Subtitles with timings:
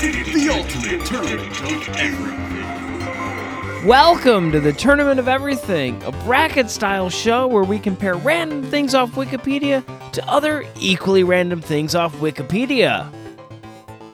[0.00, 3.86] The ultimate tournament of everything.
[3.86, 8.94] Welcome to the Tournament of Everything, a bracket style show where we compare random things
[8.94, 13.12] off Wikipedia to other equally random things off Wikipedia.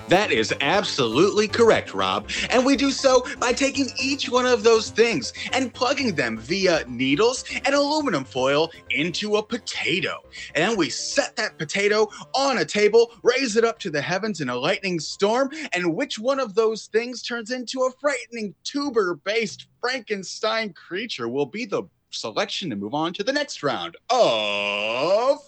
[0.08, 2.30] That is absolutely correct, Rob.
[2.50, 6.84] And we do so by taking each one of those things and plugging them via
[6.86, 10.22] needles and aluminum foil into a potato.
[10.54, 14.40] And then we set that potato on a table, raise it up to the heavens
[14.40, 19.14] in a lightning storm, and which one of those things turns into a frightening tuber
[19.25, 25.39] based Frankenstein creature will be the selection to move on to the next round of.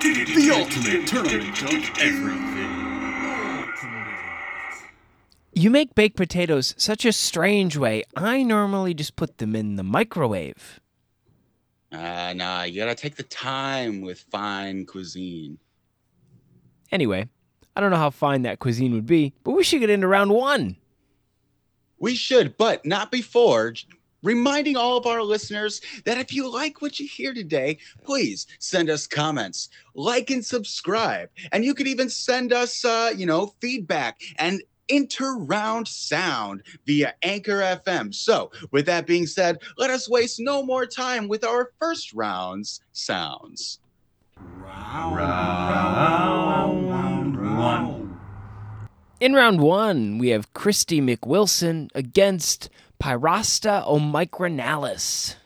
[0.00, 2.99] The ultimate tournament of everything.
[5.60, 8.04] You make baked potatoes such a strange way.
[8.16, 10.80] I normally just put them in the microwave.
[11.92, 15.58] Uh, nah, you gotta take the time with fine cuisine.
[16.90, 17.28] Anyway,
[17.76, 20.30] I don't know how fine that cuisine would be, but we should get into round
[20.30, 20.76] one.
[21.98, 23.74] We should, but not before.
[24.22, 28.88] Reminding all of our listeners that if you like what you hear today, please send
[28.88, 34.20] us comments, like and subscribe, and you could even send us, uh, you know, feedback
[34.36, 38.14] and inter-round sound via Anchor FM.
[38.14, 42.82] So, with that being said, let us waste no more time with our first round's
[42.92, 43.78] sounds.
[49.20, 55.36] In round one, we have Christy McWilson against Pyrausta omicronalis.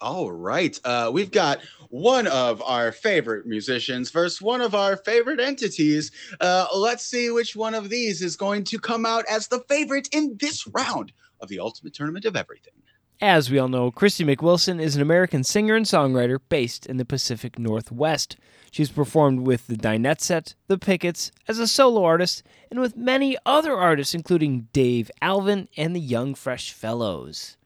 [0.00, 0.78] All right.
[0.84, 1.60] Uh, we've got
[1.92, 6.10] one of our favorite musicians versus one of our favorite entities.
[6.40, 10.08] Uh, let's see which one of these is going to come out as the favorite
[10.10, 12.72] in this round of the Ultimate Tournament of Everything.
[13.20, 17.04] As we all know, Christy McWilson is an American singer and songwriter based in the
[17.04, 18.36] Pacific Northwest.
[18.70, 23.36] She's performed with the Dinette Set, the Pickets, as a solo artist, and with many
[23.44, 27.58] other artists, including Dave Alvin and the Young Fresh Fellows.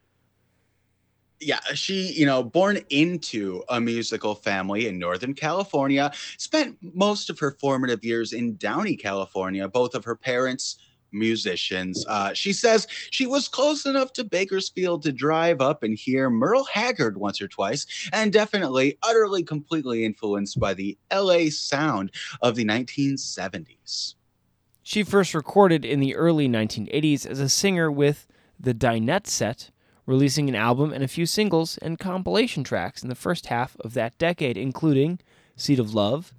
[1.41, 7.39] Yeah, she, you know, born into a musical family in Northern California, spent most of
[7.39, 9.69] her formative years in Downey, California.
[9.69, 10.79] Both of her parents
[11.13, 12.05] musicians.
[12.07, 16.67] Uh, she says she was close enough to Bakersfield to drive up and hear Merle
[16.73, 22.65] Haggard once or twice, and definitely, utterly, completely influenced by the LA sound of the
[22.65, 24.15] 1970s.
[24.83, 28.27] She first recorded in the early 1980s as a singer with
[28.59, 29.71] the Dinette Set,
[30.07, 33.95] releasing an album and a few singles and compilation tracks in the first half of
[33.95, 35.19] that decade, including
[35.57, 36.33] Seed of Love,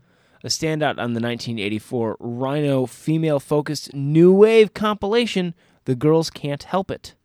[0.43, 5.53] a standout on the 1984 Rhino female focused new wave compilation,
[5.85, 7.15] The Girls Can't Help It.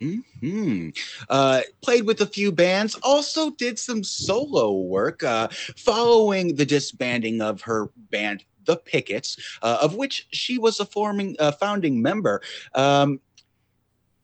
[0.00, 0.88] Hmm.
[1.30, 2.94] Uh, played with a few bands.
[3.02, 5.22] Also did some solo work.
[5.22, 10.84] Uh, following the disbanding of her band, The Pickets, uh, of which she was a
[10.84, 12.42] forming, uh, founding member.
[12.74, 13.20] Um,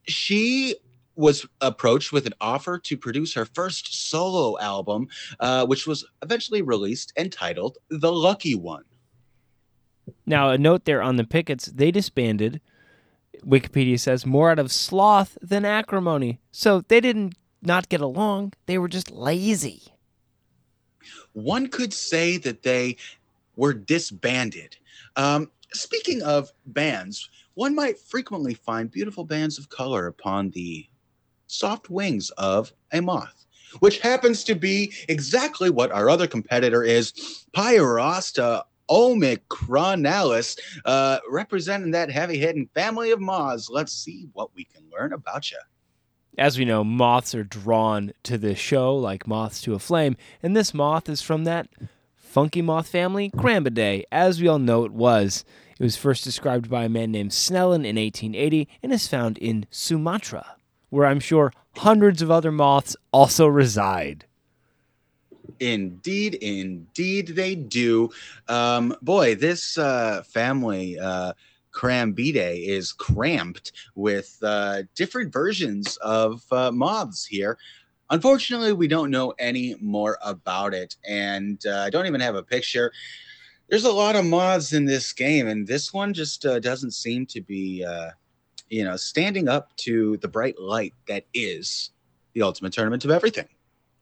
[0.07, 0.75] she
[1.15, 5.07] was approached with an offer to produce her first solo album,
[5.39, 8.83] uh, which was eventually released entitled The Lucky One.
[10.25, 12.61] Now, a note there on the Pickets, they disbanded.
[13.45, 16.39] Wikipedia says more out of sloth than acrimony.
[16.51, 19.83] So they didn't not get along, they were just lazy.
[21.33, 22.97] One could say that they
[23.55, 24.77] were disbanded.
[25.15, 30.87] Um, speaking of bands, one might frequently find beautiful bands of color upon the
[31.47, 33.45] soft wings of a moth,
[33.79, 37.11] which happens to be exactly what our other competitor is,
[37.53, 43.69] Pyrausta omicronalis, uh, representing that heavy hitting family of moths.
[43.69, 45.59] Let's see what we can learn about you.
[46.37, 50.55] As we know, moths are drawn to this show like moths to a flame, and
[50.55, 51.67] this moth is from that
[52.15, 55.43] funky moth family, Crambidae, as we all know it was.
[55.81, 59.65] It was first described by a man named Snellen in 1880 and is found in
[59.71, 60.55] Sumatra,
[60.91, 64.25] where I'm sure hundreds of other moths also reside.
[65.59, 68.11] Indeed, indeed, they do.
[68.47, 71.33] Um, boy, this uh, family, uh,
[71.71, 77.57] Crambidae, is cramped with uh, different versions of uh, moths here.
[78.11, 82.43] Unfortunately, we don't know any more about it, and uh, I don't even have a
[82.43, 82.91] picture.
[83.71, 87.25] There's a lot of moths in this game, and this one just uh, doesn't seem
[87.27, 88.09] to be, uh,
[88.69, 91.91] you know, standing up to the bright light that is
[92.33, 93.47] the ultimate tournament of everything.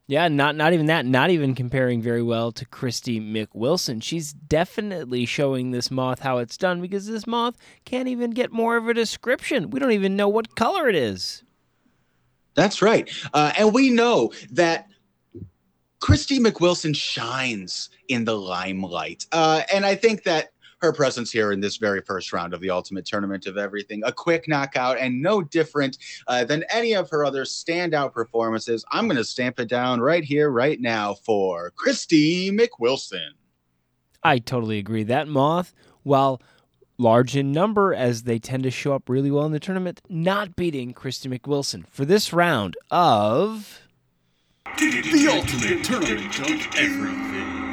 [0.07, 1.05] Yeah, not not even that.
[1.05, 4.01] Not even comparing very well to Christy McWilson.
[4.01, 7.55] She's definitely showing this moth how it's done because this moth
[7.85, 9.69] can't even get more of a description.
[9.69, 11.43] We don't even know what color it is.
[12.55, 14.88] That's right, uh, and we know that
[15.99, 20.49] Christy McWilson shines in the limelight, uh, and I think that
[20.81, 24.01] her presence here in this very first round of the Ultimate Tournament of Everything.
[24.05, 25.97] A quick knockout and no different
[26.27, 28.85] uh, than any of her other standout performances.
[28.91, 33.29] I'm going to stamp it down right here, right now for Christy McWilson.
[34.23, 35.03] I totally agree.
[35.03, 35.73] That moth,
[36.03, 36.41] while
[36.97, 40.55] large in number as they tend to show up really well in the tournament, not
[40.55, 43.81] beating Christy McWilson for this round of
[44.77, 47.69] The Ultimate Tournament of Everything.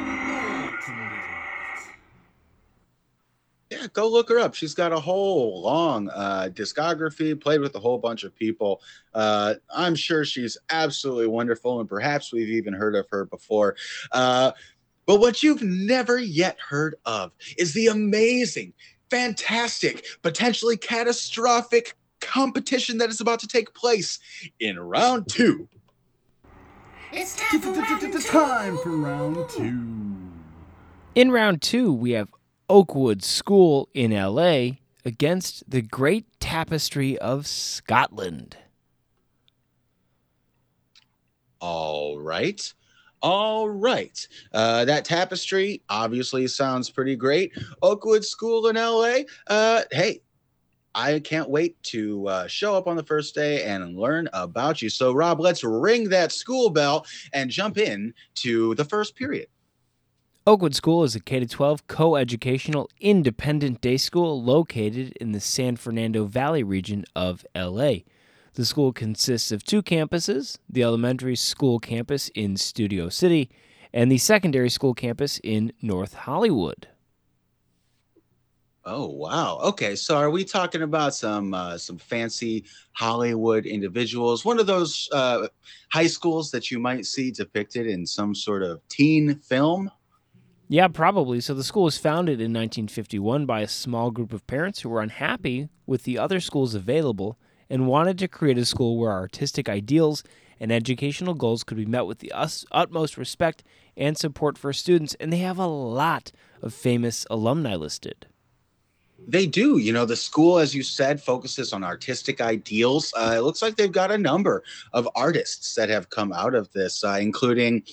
[3.69, 4.55] Yeah, go look her up.
[4.55, 8.81] She's got a whole long uh, discography, played with a whole bunch of people.
[9.13, 13.75] Uh, I'm sure she's absolutely wonderful, and perhaps we've even heard of her before.
[14.11, 14.53] Uh,
[15.05, 18.73] but what you've never yet heard of is the amazing,
[19.09, 24.19] fantastic, potentially catastrophic competition that is about to take place
[24.59, 25.67] in round two.
[27.19, 28.21] It's time for round two.
[28.21, 30.31] Time for round two.
[31.15, 32.29] In round two, we have
[32.69, 38.57] Oakwood School in LA against the Great Tapestry of Scotland.
[41.59, 42.71] All right.
[43.23, 44.27] All right.
[44.53, 47.51] Uh, that tapestry obviously sounds pretty great.
[47.81, 49.21] Oakwood School in LA.
[49.47, 50.21] Uh, hey,
[50.97, 54.89] I can't wait to uh, show up on the first day and learn about you.
[54.89, 59.47] So, Rob, let's ring that school bell and jump in to the first period.
[60.47, 65.75] Oakwood School is a K 12 co educational independent day school located in the San
[65.75, 67.97] Fernando Valley region of LA.
[68.55, 73.51] The school consists of two campuses the elementary school campus in Studio City
[73.93, 76.87] and the secondary school campus in North Hollywood.
[78.89, 79.59] Oh wow.
[79.63, 82.63] Okay, so are we talking about some uh, some fancy
[82.93, 84.45] Hollywood individuals?
[84.45, 85.49] One of those uh,
[85.91, 89.91] high schools that you might see depicted in some sort of teen film?
[90.69, 91.41] Yeah, probably.
[91.41, 95.01] So the school was founded in 1951 by a small group of parents who were
[95.01, 97.37] unhappy with the other schools available
[97.69, 100.23] and wanted to create a school where artistic ideals
[100.61, 103.65] and educational goals could be met with the us- utmost respect
[103.97, 105.13] and support for students.
[105.19, 106.31] And they have a lot
[106.61, 108.27] of famous alumni listed.
[109.25, 109.77] They do.
[109.77, 113.13] You know, the school, as you said, focuses on artistic ideals.
[113.17, 116.71] Uh, it looks like they've got a number of artists that have come out of
[116.73, 117.83] this, uh, including,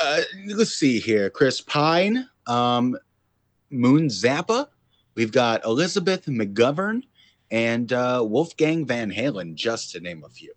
[0.00, 2.96] uh, let's see here, Chris Pine, um,
[3.70, 4.68] Moon Zappa.
[5.14, 7.02] We've got Elizabeth McGovern
[7.50, 10.52] and uh, Wolfgang Van Halen, just to name a few.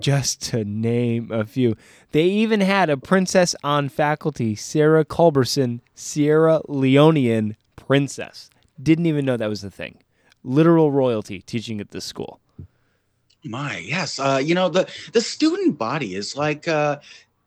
[0.00, 1.76] Just to name a few.
[2.12, 8.48] They even had a princess on faculty, Sarah Culberson, Sierra Leonean princess.
[8.82, 9.98] Didn't even know that was the thing.
[10.42, 12.40] Literal royalty teaching at this school.
[13.44, 17.00] My yes, uh, you know the the student body is like uh,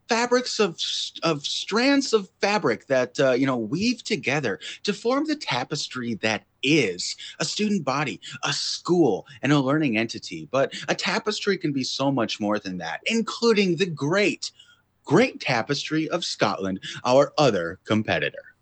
[0.10, 0.80] fabrics of
[1.22, 6.46] of strands of fabric that uh, you know weave together to form the tapestry that
[6.64, 10.48] is a student body, a school, and a learning entity.
[10.52, 14.52] But a tapestry can be so much more than that, including the great,
[15.04, 18.53] great tapestry of Scotland, our other competitor.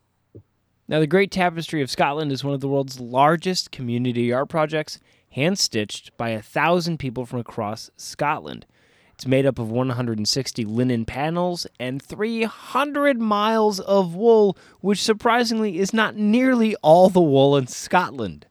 [0.91, 4.99] Now, the Great Tapestry of Scotland is one of the world's largest community art projects,
[5.29, 8.65] hand stitched by a thousand people from across Scotland.
[9.13, 15.93] It's made up of 160 linen panels and 300 miles of wool, which surprisingly is
[15.93, 18.47] not nearly all the wool in Scotland.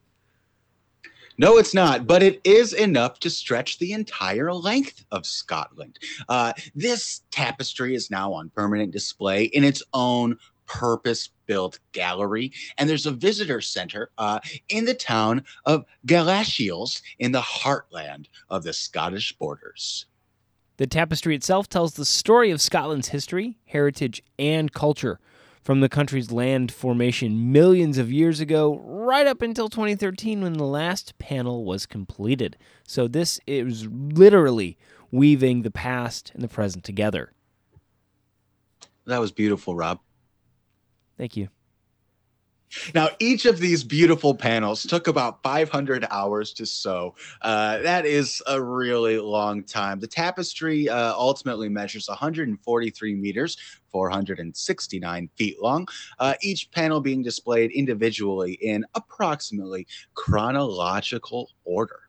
[1.37, 5.99] No, it's not, but it is enough to stretch the entire length of Scotland.
[6.26, 10.38] Uh, this tapestry is now on permanent display in its own
[10.71, 12.53] purpose built gallery.
[12.79, 18.62] And there's a visitor center uh, in the town of Galashiels in the heartland of
[18.62, 20.07] the Scottish borders.
[20.77, 25.19] The tapestry itself tells the story of Scotland's history, heritage, and culture.
[25.62, 30.65] From the country's land formation millions of years ago, right up until 2013 when the
[30.65, 32.57] last panel was completed.
[32.87, 34.79] So, this is literally
[35.11, 37.35] weaving the past and the present together.
[39.05, 40.00] That was beautiful, Rob.
[41.21, 41.50] Thank you.
[42.95, 47.15] Now, each of these beautiful panels took about 500 hours to sew.
[47.43, 50.00] Uh, that is a really long time.
[50.00, 53.59] The tapestry uh, ultimately measures 143 meters,
[53.93, 55.87] 469 feet long,
[56.19, 62.00] uh, each panel being displayed individually in approximately chronological order.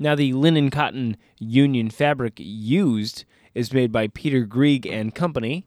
[0.00, 3.24] Now, the linen cotton union fabric used
[3.54, 5.64] is made by Peter Greig and Company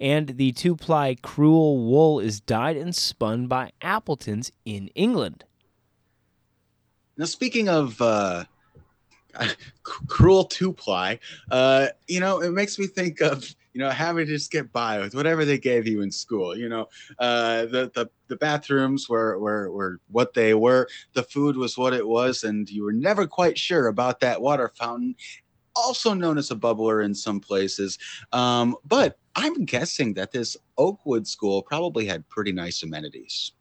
[0.00, 5.44] and the two ply crewel wool is dyed and spun by Appletons in England.
[7.16, 8.44] Now, speaking of uh,
[9.82, 11.18] cruel two ply,
[11.50, 14.98] uh, you know, it makes me think of you know, having to just get by
[14.98, 16.56] with whatever they gave you in school.
[16.56, 16.88] You know,
[17.20, 20.88] uh, the the the bathrooms were were were what they were.
[21.12, 24.72] The food was what it was, and you were never quite sure about that water
[24.76, 25.14] fountain.
[25.84, 27.98] Also known as a bubbler in some places,
[28.32, 33.52] um, but I'm guessing that this Oakwood school probably had pretty nice amenities.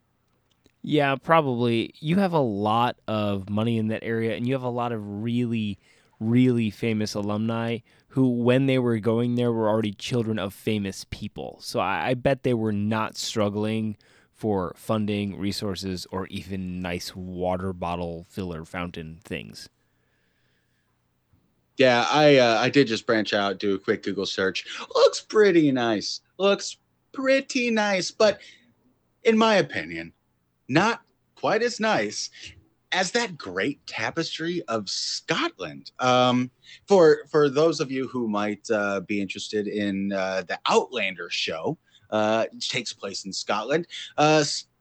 [0.81, 1.93] Yeah, probably.
[1.99, 5.01] You have a lot of money in that area, and you have a lot of
[5.21, 5.77] really,
[6.19, 11.57] really famous alumni who, when they were going there, were already children of famous people.
[11.61, 13.97] So I, I bet they were not struggling
[14.31, 19.69] for funding, resources, or even nice water bottle filler fountain things.
[21.77, 24.65] Yeah, I uh, I did just branch out, do a quick Google search.
[24.95, 26.21] Looks pretty nice.
[26.37, 26.77] Looks
[27.11, 28.39] pretty nice, but
[29.23, 30.13] in my opinion,
[30.67, 31.01] not
[31.35, 32.29] quite as nice
[32.91, 35.91] as that great tapestry of Scotland.
[35.99, 36.49] Um,
[36.87, 41.77] for for those of you who might uh, be interested in uh, the Outlander show,
[42.09, 43.87] uh, takes place in Scotland.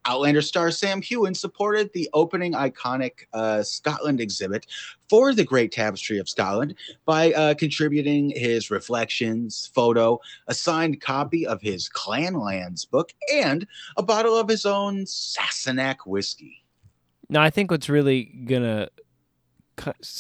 [0.07, 4.67] Outlander star Sam Heughan supported the opening iconic uh, Scotland exhibit
[5.09, 11.47] for the Great Tapestry of Scotland by uh, contributing his reflections, photo, a signed copy
[11.47, 16.63] of his Clanlands book, and a bottle of his own Sassenach whiskey.
[17.29, 18.89] Now, I think what's really gonna,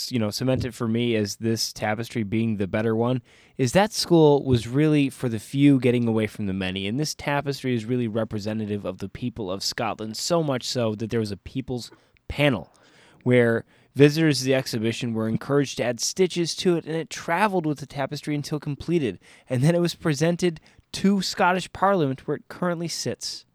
[0.08, 3.22] you know, cement it for me as this tapestry being the better one
[3.56, 7.14] is that school was really for the few getting away from the many, and this
[7.14, 10.16] tapestry is really representative of the people of Scotland.
[10.16, 11.90] So much so that there was a people's
[12.28, 12.70] panel
[13.22, 17.64] where visitors to the exhibition were encouraged to add stitches to it, and it traveled
[17.64, 20.60] with the tapestry until completed, and then it was presented
[20.92, 23.45] to Scottish Parliament where it currently sits.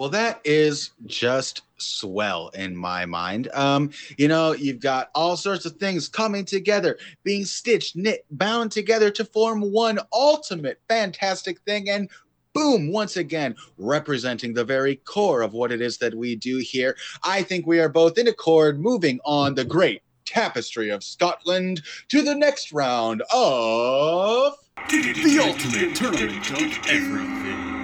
[0.00, 3.50] Well, that is just swell in my mind.
[3.52, 8.72] Um, you know, you've got all sorts of things coming together, being stitched, knit, bound
[8.72, 11.90] together to form one ultimate fantastic thing.
[11.90, 12.08] And
[12.54, 16.96] boom, once again, representing the very core of what it is that we do here.
[17.22, 22.22] I think we are both in accord, moving on the great tapestry of Scotland to
[22.22, 24.54] the next round of
[24.88, 27.79] The ultimate tournament of everything.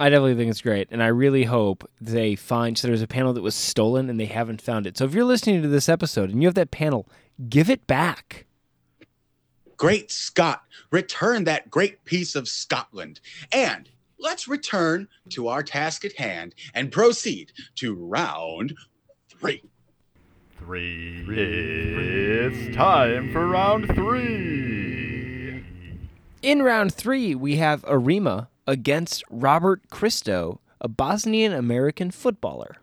[0.00, 2.78] I definitely think it's great, and I really hope they find.
[2.78, 4.96] So there's a panel that was stolen, and they haven't found it.
[4.96, 7.08] So if you're listening to this episode and you have that panel,
[7.48, 8.46] give it back.
[9.76, 10.62] Great Scott,
[10.92, 13.20] return that great piece of Scotland.
[13.52, 13.88] And
[14.20, 18.74] let's return to our task at hand and proceed to round
[19.28, 19.62] three.
[20.58, 21.24] Three.
[21.28, 25.64] It's time for round three.
[26.42, 32.76] In round three, we have Arima against Robert Kristo, a Bosnian American footballer.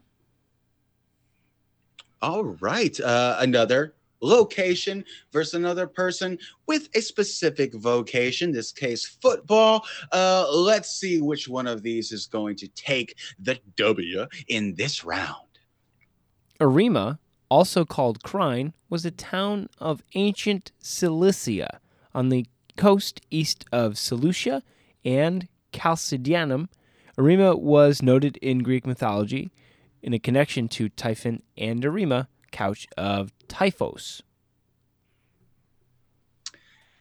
[2.22, 3.00] All right.
[3.00, 9.86] Uh, another location versus another person with a specific vocation, this case football.
[10.12, 15.04] Uh, let's see which one of these is going to take the W in this
[15.04, 15.36] round.
[16.60, 21.80] Arima, also called Krine, was a town of ancient Cilicia
[22.16, 24.64] on the coast east of Seleucia
[25.04, 26.70] and Chalcidianum.
[27.18, 29.52] Arima was noted in Greek mythology
[30.02, 34.24] in a connection to Typhon and Arima, couch of Typhos.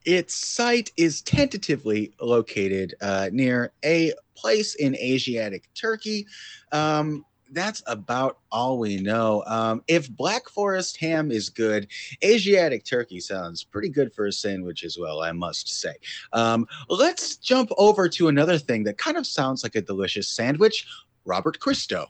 [0.05, 6.27] Its site is tentatively located uh, near a place in Asiatic Turkey.
[6.73, 9.43] Um, that's about all we know.
[9.47, 11.89] Um, if Black Forest ham is good,
[12.23, 15.95] Asiatic turkey sounds pretty good for a sandwich as well, I must say.
[16.33, 20.87] Um, let's jump over to another thing that kind of sounds like a delicious sandwich
[21.25, 22.07] Robert Kristo.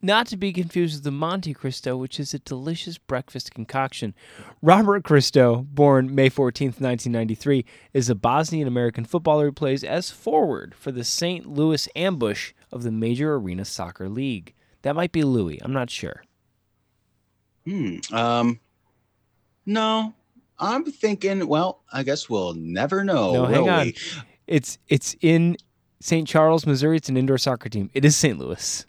[0.00, 4.14] Not to be confused with the Monte Cristo, which is a delicious breakfast concoction.
[4.62, 10.72] Robert Kristo, born May 14th, 1993, is a Bosnian American footballer who plays as forward
[10.76, 11.46] for the St.
[11.46, 14.54] Louis Ambush of the Major Arena Soccer League.
[14.82, 15.58] That might be Louis.
[15.62, 16.22] I'm not sure.
[17.66, 17.96] Hmm.
[18.12, 18.60] Um,
[19.66, 20.14] no,
[20.58, 21.46] I'm thinking.
[21.46, 23.32] Well, I guess we'll never know.
[23.32, 23.86] No, hang on.
[23.86, 23.96] we?
[24.46, 25.56] It's it's in
[26.00, 26.26] St.
[26.26, 26.96] Charles, Missouri.
[26.96, 27.90] It's an indoor soccer team.
[27.92, 28.38] It is St.
[28.38, 28.86] Louis.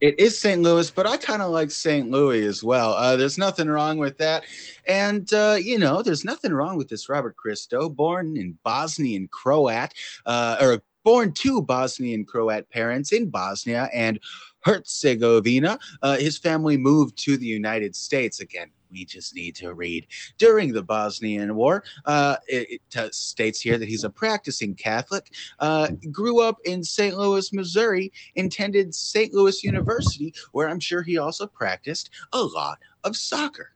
[0.00, 0.60] It is St.
[0.60, 2.10] Louis, but I kind of like St.
[2.10, 2.92] Louis as well.
[2.92, 4.44] Uh, there's nothing wrong with that.
[4.86, 9.94] And, uh, you know, there's nothing wrong with this Robert Kristo, born in Bosnian Croat,
[10.26, 14.20] uh, or born to Bosnian Croat parents in Bosnia and
[14.66, 15.78] Herzegovina.
[16.02, 18.68] Uh, his family moved to the United States again.
[18.90, 20.08] We just need to read.
[20.38, 25.88] During the Bosnian War, uh, it, it states here that he's a practicing Catholic, uh,
[26.10, 27.16] grew up in St.
[27.16, 29.32] Louis, Missouri, attended St.
[29.32, 33.70] Louis University, where I'm sure he also practiced a lot of soccer.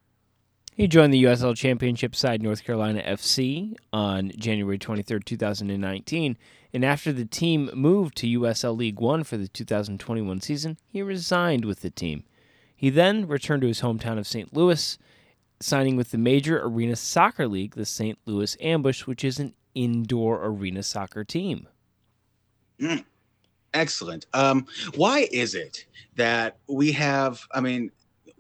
[0.75, 6.39] He joined the USL Championship side North Carolina FC on January 23, 2019,
[6.73, 11.65] and after the team moved to USL League One for the 2021 season, he resigned
[11.65, 12.25] with the team.
[12.77, 14.55] He then returned to his hometown of St.
[14.55, 14.97] Louis,
[15.61, 18.19] signing with the major arena soccer league, the St.
[18.25, 21.69] Louis Ambush, which is an indoor arena soccer team.
[23.75, 24.27] Excellent.
[24.33, 25.87] Um, why is it
[26.17, 27.91] that we have, I mean,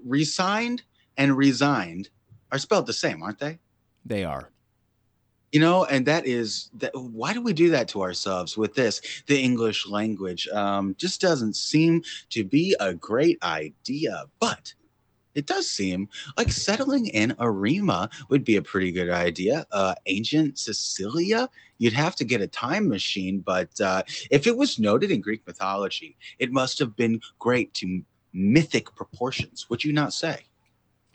[0.04, 0.82] resigned
[1.16, 2.08] and resigned
[2.50, 3.58] are spelled the same, aren't they?
[4.04, 4.50] They are.
[5.52, 6.92] You know, and that is that.
[6.94, 9.00] Why do we do that to ourselves with this?
[9.26, 14.72] The English language um, just doesn't seem to be a great idea, but
[15.34, 19.66] it does seem like settling in Arima would be a pretty good idea.
[19.72, 24.78] Uh, ancient Sicilia, you'd have to get a time machine, but uh, if it was
[24.78, 28.02] noted in Greek mythology, it must have been great to
[28.32, 29.68] mythic proportions.
[29.70, 30.49] Would you not say?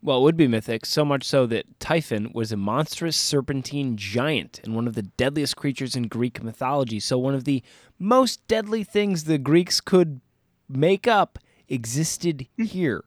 [0.05, 4.59] Well, it would be mythic, so much so that Typhon was a monstrous serpentine giant
[4.63, 7.00] and one of the deadliest creatures in Greek mythology.
[7.00, 7.63] So, one of the
[7.97, 10.21] most deadly things the Greeks could
[10.69, 12.65] make up existed hmm.
[12.65, 13.03] here.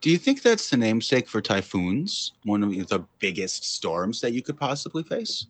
[0.00, 2.32] Do you think that's the namesake for typhoons?
[2.42, 5.46] One of the biggest storms that you could possibly face?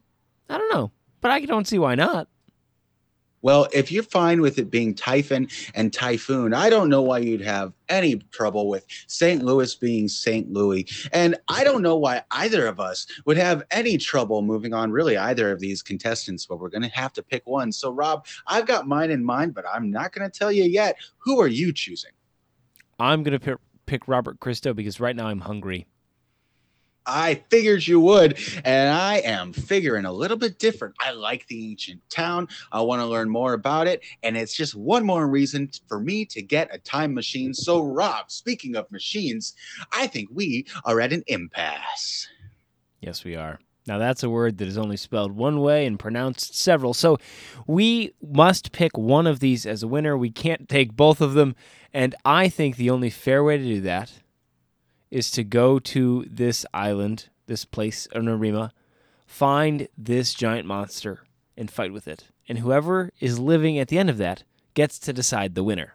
[0.51, 0.91] I don't know,
[1.23, 2.29] but I don't see why not.
[3.43, 7.41] Well, if you're fine with it being Typhon and Typhoon, I don't know why you'd
[7.41, 9.43] have any trouble with St.
[9.43, 10.51] Louis being St.
[10.51, 10.87] Louis.
[11.13, 15.17] And I don't know why either of us would have any trouble moving on, really,
[15.17, 17.73] either of these contestants, but we're going to have to pick one.
[17.73, 20.97] So, Rob, I've got mine in mind, but I'm not going to tell you yet.
[21.19, 22.13] Who are you choosing?
[22.99, 25.87] I'm going to pick, Robert Kristo because right now I'm hungry.
[27.07, 30.95] I figured you would, and I am figuring a little bit different.
[31.01, 32.49] I like the ancient town.
[32.71, 36.25] I want to learn more about it, and it's just one more reason for me
[36.27, 37.55] to get a time machine.
[37.55, 39.55] So, Rob, speaking of machines,
[39.93, 42.29] I think we are at an impasse.
[43.01, 43.59] Yes, we are.
[43.85, 46.95] Now, that's a word that is only spelled one way and pronounced several.
[46.95, 47.19] So,
[47.67, 50.17] we must pick one of these as a winner.
[50.17, 51.57] We can't take both of them.
[51.93, 54.22] And I think the only fair way to do that
[55.13, 58.71] is to go to this island, this place, Onarima,
[59.27, 61.21] find this giant monster,
[61.55, 62.29] and fight with it.
[62.49, 65.95] And whoever is living at the end of that gets to decide the winner.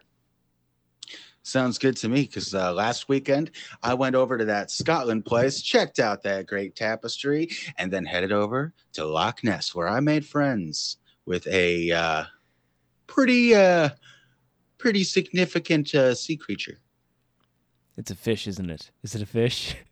[1.42, 3.52] Sounds good to me because uh, last weekend
[3.82, 8.32] I went over to that Scotland place, checked out that great tapestry, and then headed
[8.32, 12.24] over to Loch Ness where I made friends with a uh,
[13.08, 13.90] pretty, uh,
[14.78, 16.80] pretty significant uh, sea creature.
[17.98, 18.92] It's a fish, isn't it?
[19.04, 19.76] Is it a fish?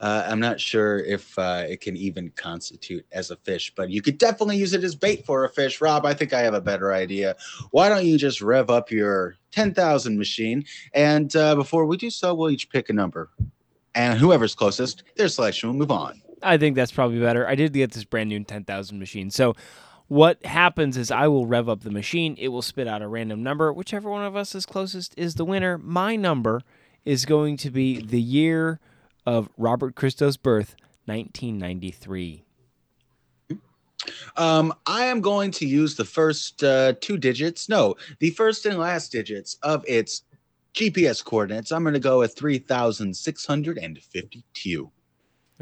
[0.00, 4.02] Uh, I'm not sure if uh, it can even constitute as a fish, but you
[4.02, 5.80] could definitely use it as bait for a fish.
[5.80, 7.36] Rob, I think I have a better idea.
[7.70, 10.64] Why don't you just rev up your 10,000 machine?
[10.92, 13.30] And uh, before we do so, we'll each pick a number.
[13.94, 16.20] And whoever's closest, their selection will move on.
[16.42, 17.46] I think that's probably better.
[17.46, 19.30] I did get this brand new 10,000 machine.
[19.30, 19.54] So
[20.08, 22.36] what happens is I will rev up the machine.
[22.38, 23.72] It will spit out a random number.
[23.72, 25.78] Whichever one of us is closest is the winner.
[25.78, 26.62] My number
[27.04, 28.80] is going to be the year
[29.26, 32.42] of Robert Kristo's birth, 1993.
[34.36, 38.78] Um, I am going to use the first uh, two digits, no, the first and
[38.78, 40.24] last digits of its
[40.74, 41.72] GPS coordinates.
[41.72, 44.90] I'm going to go with 3,652.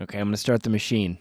[0.01, 1.19] Okay, I'm going to start the machine.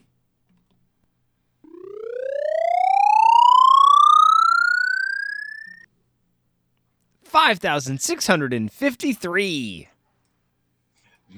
[7.32, 9.88] Five thousand six hundred and fifty-three.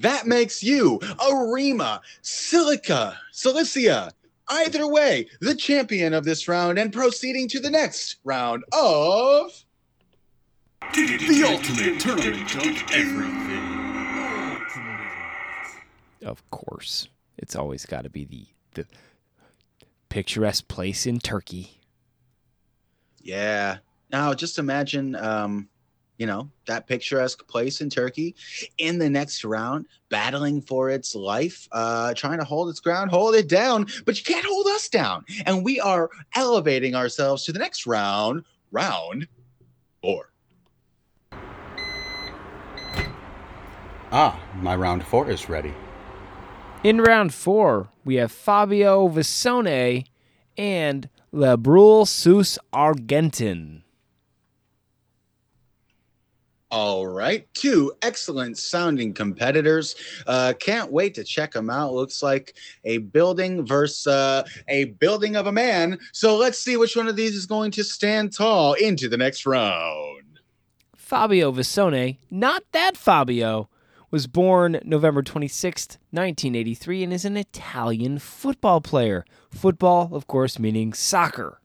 [0.00, 4.10] That makes you Arima, Silica, Cilicia.
[4.48, 9.64] Either way, the champion of this round and proceeding to the next round of.
[10.94, 13.62] The ultimate tournament of everything.
[16.24, 17.06] Of course,
[17.38, 18.86] it's always got to be the the
[20.08, 21.78] picturesque place in Turkey.
[23.22, 23.76] Yeah.
[24.10, 25.68] Now, just imagine, um,
[26.18, 28.34] you know, that picturesque place in Turkey
[28.78, 33.34] in the next round, battling for its life, uh, trying to hold its ground, hold
[33.34, 35.24] it down, but you can't hold us down.
[35.46, 39.26] And we are elevating ourselves to the next round, round
[40.02, 40.30] four.
[44.12, 45.74] Ah, my round four is ready.
[46.84, 50.04] In round four, we have Fabio Visone
[50.56, 53.83] and Le Brule Sus Argentin.
[56.70, 59.94] All right, two excellent sounding competitors.
[60.26, 61.92] Uh, can't wait to check them out.
[61.92, 65.98] Looks like a building versus uh, a building of a man.
[66.12, 69.46] So let's see which one of these is going to stand tall into the next
[69.46, 70.40] round.
[70.96, 73.68] Fabio Visone, not that Fabio,
[74.10, 79.24] was born November 26th, 1983, and is an Italian football player.
[79.50, 81.60] Football, of course, meaning soccer.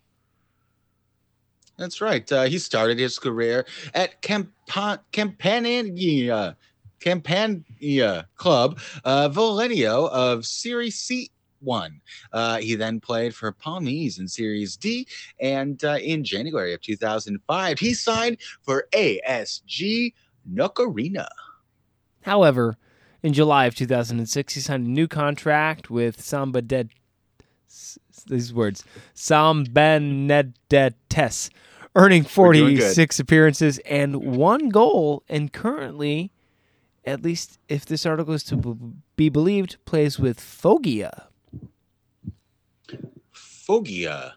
[1.80, 2.30] That's right.
[2.30, 6.58] Uh, he started his career at Campa- Campania,
[7.00, 11.32] Campania Club uh, Volenio of Serie C.
[11.62, 12.02] One.
[12.32, 15.08] Uh, he then played for Palmese in Series D,
[15.39, 20.13] and uh, in January of 2005, he signed for ASG
[20.50, 21.28] Nocerina.
[22.22, 22.78] However,
[23.24, 26.89] in July of 2006, he signed a new contract with Samba de
[28.28, 28.84] these words
[29.15, 31.50] Sambenedettese,
[31.95, 32.84] earning We're doing good.
[32.84, 36.32] 46 appearances and one goal, and currently,
[37.06, 38.75] at least if this article is to b-
[39.15, 41.28] be believed, plays with Foggia.
[43.32, 44.34] Foggia.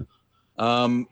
[0.58, 1.08] Um,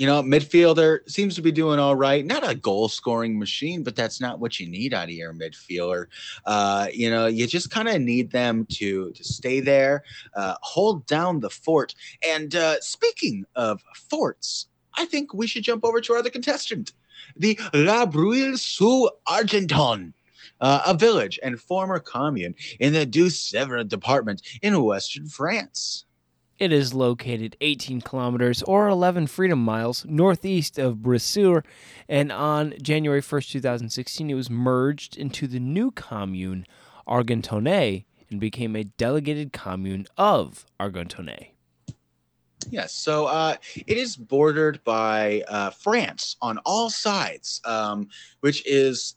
[0.00, 2.24] you know, midfielder seems to be doing all right.
[2.24, 6.06] Not a goal scoring machine, but that's not what you need out of your midfielder.
[6.46, 10.02] Uh, you know, you just kind of need them to to stay there,
[10.34, 11.94] uh, hold down the fort.
[12.26, 14.68] And uh, speaking of forts,
[15.00, 16.92] I think we should jump over to our other contestant,
[17.34, 20.12] the La Bruille sous Argenton.
[20.60, 26.04] Uh, a village and former commune in the Deux-Sèvres department in western France.
[26.58, 31.64] It is located 18 kilometers or 11 freedom miles northeast of Bressuire,
[32.06, 36.66] and on January 1st, 2016, it was merged into the new commune
[37.08, 41.52] Argentonnay and became a delegated commune of Argentonnay.
[42.68, 48.08] Yes, so uh, it is bordered by uh, France on all sides, um,
[48.40, 49.16] which is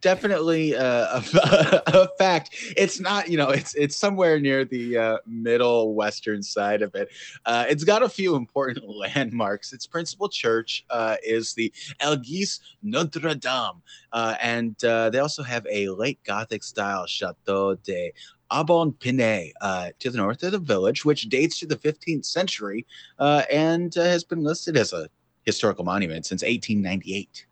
[0.00, 2.50] definitely uh, a, a fact.
[2.76, 7.08] It's not, you know, it's it's somewhere near the uh, middle western side of it.
[7.46, 9.72] Uh, it's got a few important landmarks.
[9.72, 13.82] Its principal church uh, is the Elgis Notre Dame,
[14.12, 18.12] uh, and uh, they also have a late Gothic style Chateau de
[18.50, 22.86] Abon Pinet uh, to the north of the village, which dates to the 15th century
[23.18, 25.08] uh, and uh, has been listed as a
[25.44, 27.46] historical monument since 1898.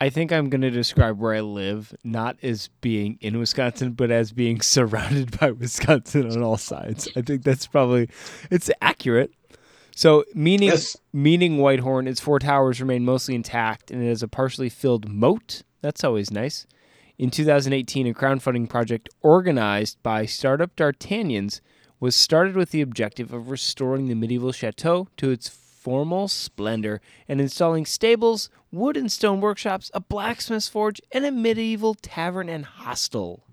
[0.00, 4.10] I think I'm going to describe where I live not as being in Wisconsin, but
[4.10, 7.08] as being surrounded by Wisconsin on all sides.
[7.16, 8.10] I think that's probably
[8.50, 9.32] it's accurate.
[9.94, 10.98] So, meaning Yes.
[11.14, 15.62] meaning Whitehorn, its four towers remain mostly intact, and it has a partially filled moat.
[15.80, 16.66] That's always nice.
[17.18, 21.62] In 2018, a crowdfunding project organized by startup D'Artagnans
[21.98, 27.40] was started with the objective of restoring the medieval chateau to its formal splendor and
[27.40, 33.45] installing stables, wood and stone workshops, a blacksmith's forge, and a medieval tavern and hostel.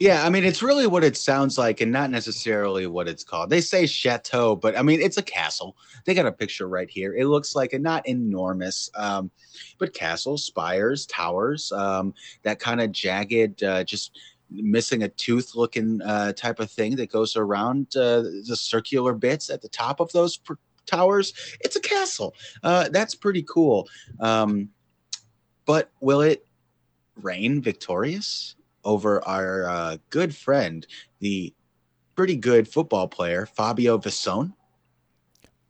[0.00, 3.48] Yeah, I mean, it's really what it sounds like and not necessarily what it's called.
[3.48, 5.76] They say chateau, but I mean, it's a castle.
[6.04, 7.14] They got a picture right here.
[7.14, 9.30] It looks like a not enormous, um,
[9.78, 14.18] but castle, spires, towers, um, that kind of jagged, uh, just
[14.50, 19.48] missing a tooth looking uh, type of thing that goes around uh, the circular bits
[19.48, 20.54] at the top of those pr-
[20.86, 21.32] towers.
[21.60, 22.34] It's a castle.
[22.64, 23.88] Uh, that's pretty cool.
[24.18, 24.70] Um,
[25.66, 26.46] but will it
[27.22, 28.56] reign victorious?
[28.84, 30.86] Over our uh, good friend,
[31.20, 31.54] the
[32.14, 34.52] pretty good football player Fabio Visone.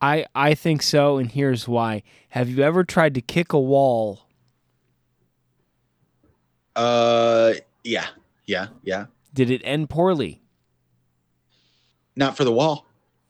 [0.00, 2.02] I I think so, and here's why.
[2.30, 4.20] Have you ever tried to kick a wall?
[6.76, 8.06] Uh, yeah,
[8.46, 9.06] yeah, yeah.
[9.32, 10.42] Did it end poorly?
[12.16, 12.86] Not for the wall.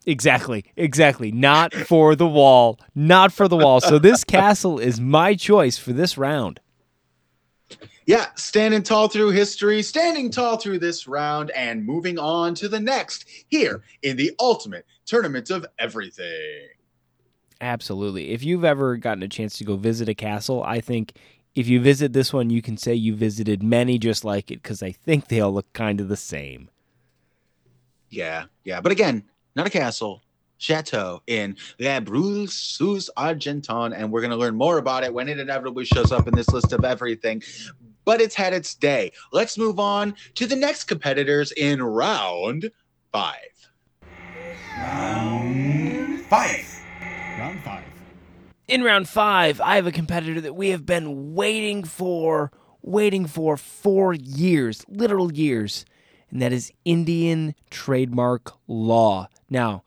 [0.06, 1.32] Exactly, exactly.
[1.32, 2.78] Not for the wall.
[2.94, 3.80] Not for the wall.
[3.80, 6.60] So this castle is my choice for this round.
[8.06, 12.80] Yeah, standing tall through history, standing tall through this round, and moving on to the
[12.80, 16.68] next here in the ultimate tournament of everything.
[17.60, 18.32] Absolutely.
[18.32, 21.14] If you've ever gotten a chance to go visit a castle, I think
[21.54, 24.82] if you visit this one, you can say you visited many just like it because
[24.82, 26.68] I think they all look kind of the same.
[28.10, 28.80] Yeah, yeah.
[28.82, 29.24] But again,
[29.56, 30.20] not a castle,
[30.58, 33.94] chateau in La Breuil-sous-Argenton.
[33.96, 36.48] And we're going to learn more about it when it inevitably shows up in this
[36.50, 37.42] list of everything.
[38.04, 39.12] But it's had its day.
[39.32, 42.70] Let's move on to the next competitors in round
[43.12, 43.38] five.
[44.76, 46.80] Round Five.
[47.38, 47.84] Round five.
[48.66, 52.50] In round five, I have a competitor that we have been waiting for,
[52.82, 55.84] waiting for four years, literal years,
[56.30, 59.28] and that is Indian trademark law.
[59.48, 59.84] Now,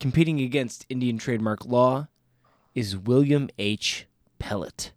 [0.00, 2.08] competing against Indian trademark law
[2.74, 4.06] is William H.
[4.38, 4.92] Pellet.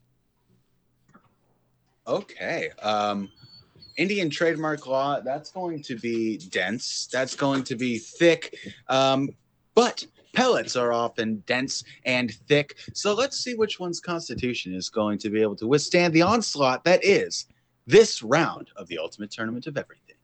[2.07, 2.69] Okay.
[2.81, 3.29] Um,
[3.97, 7.07] Indian trademark law, that's going to be dense.
[7.11, 8.55] That's going to be thick.
[8.87, 9.29] Um,
[9.75, 12.77] but pellets are often dense and thick.
[12.93, 16.83] So let's see which one's constitution is going to be able to withstand the onslaught
[16.85, 17.45] that is
[17.87, 20.15] this round of the Ultimate Tournament of Everything.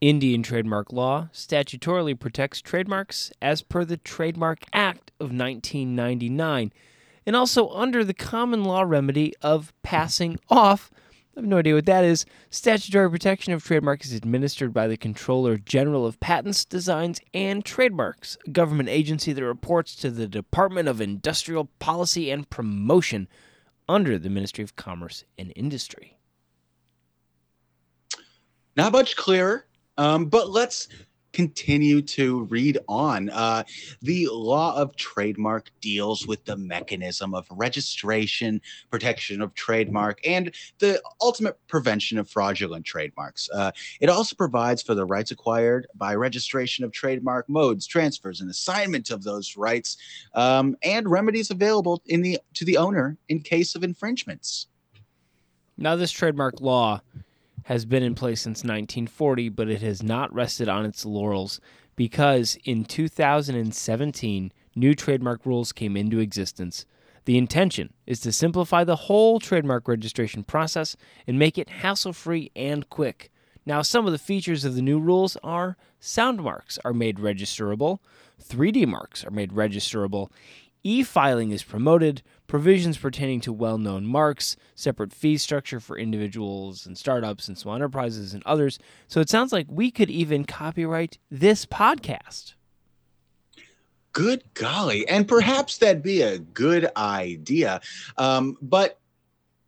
[0.00, 6.72] Indian trademark law statutorily protects trademarks as per the Trademark Act of 1999
[7.28, 10.90] and also under the common law remedy of passing off.
[11.36, 12.24] I have no idea what that is.
[12.48, 18.38] Statutory protection of trademarks is administered by the Controller General of Patents, Designs, and Trademarks,
[18.46, 23.28] a government agency that reports to the Department of Industrial Policy and Promotion
[23.90, 26.16] under the Ministry of Commerce and Industry.
[28.74, 29.66] Not much clearer,
[29.98, 30.88] um, but let's
[31.32, 33.30] continue to read on.
[33.30, 33.62] Uh,
[34.02, 38.60] the law of trademark deals with the mechanism of registration,
[38.90, 43.48] protection of trademark, and the ultimate prevention of fraudulent trademarks.
[43.52, 48.50] Uh, it also provides for the rights acquired by registration of trademark modes, transfers, and
[48.50, 49.96] assignment of those rights,
[50.34, 54.66] um, and remedies available in the to the owner in case of infringements.
[55.76, 57.00] Now, this trademark law
[57.68, 61.60] has been in place since 1940, but it has not rested on its laurels
[61.96, 66.86] because in 2017, new trademark rules came into existence.
[67.26, 72.50] The intention is to simplify the whole trademark registration process and make it hassle free
[72.56, 73.30] and quick.
[73.66, 77.98] Now, some of the features of the new rules are sound marks are made registerable,
[78.42, 80.30] 3D marks are made registerable,
[80.82, 86.86] e filing is promoted, provisions pertaining to well known marks, separate fee structure for individuals
[86.86, 88.80] and startups and small enterprises and others.
[89.06, 92.54] So it sounds like we could even copyright this podcast.
[94.12, 95.06] Good golly.
[95.06, 97.80] And perhaps that'd be a good idea.
[98.16, 98.98] Um, but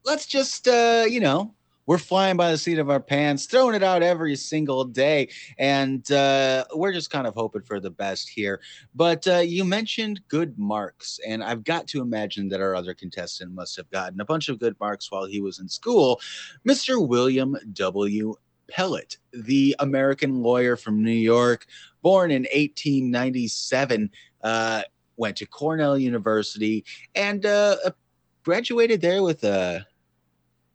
[0.05, 1.55] let's just, uh, you know,
[1.91, 6.13] we're flying by the seat of our pants, throwing it out every single day, and
[6.13, 8.61] uh, we're just kind of hoping for the best here.
[8.95, 13.51] But uh, you mentioned good marks, and I've got to imagine that our other contestant
[13.51, 16.21] must have gotten a bunch of good marks while he was in school.
[16.65, 17.05] Mr.
[17.05, 18.37] William W.
[18.69, 21.67] Pellet, the American lawyer from New York,
[22.03, 24.13] born in 1897,
[24.45, 24.83] uh,
[25.17, 26.85] went to Cornell University
[27.17, 27.79] and uh,
[28.45, 29.85] graduated there with a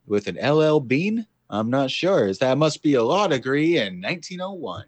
[0.07, 1.27] with an LL Bean?
[1.49, 2.33] I'm not sure.
[2.33, 4.85] That must be a law degree in 1901.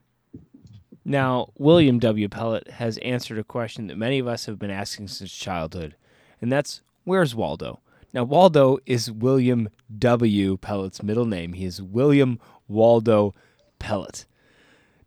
[1.06, 2.28] Now, William W.
[2.28, 5.96] Pellet has answered a question that many of us have been asking since childhood,
[6.42, 7.80] and that's where's Waldo?
[8.14, 10.58] Now, Waldo is William W.
[10.58, 11.54] Pellet's middle name.
[11.54, 13.34] He is William Waldo
[13.80, 14.26] Pellet.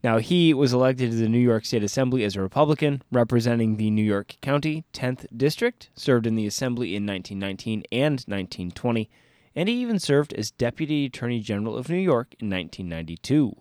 [0.03, 3.90] Now, he was elected to the New York State Assembly as a Republican, representing the
[3.90, 9.11] New York County 10th District, served in the Assembly in 1919 and 1920
[9.55, 13.57] and he even served as Deputy Attorney General of New York in 1992.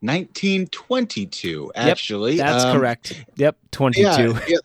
[0.00, 2.34] 1922, actually.
[2.36, 3.24] Yep, that's um, correct.
[3.36, 4.02] Yep, 22.
[4.02, 4.56] Yeah, yeah,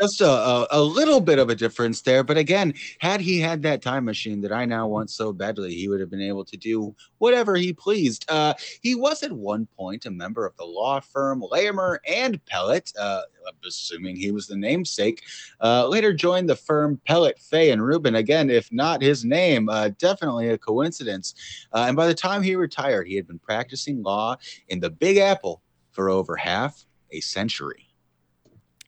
[0.00, 2.22] just a, a, a, little bit of a difference there.
[2.22, 5.88] But again, had he had that time machine that I now want so badly, he
[5.88, 8.24] would have been able to do whatever he pleased.
[8.28, 12.92] Uh, he was at one point a member of the law firm Larimer and Pellet,
[12.98, 13.22] uh,
[13.66, 15.22] assuming he was the namesake.
[15.60, 18.14] Uh, later joined the firm Pellet, Fay, and Rubin.
[18.14, 21.34] Again, if not his name, uh, definitely a coincidence.
[21.72, 24.36] Uh, and by the time he retired, he had been practicing law
[24.68, 27.87] in the Big Apple for over half a century.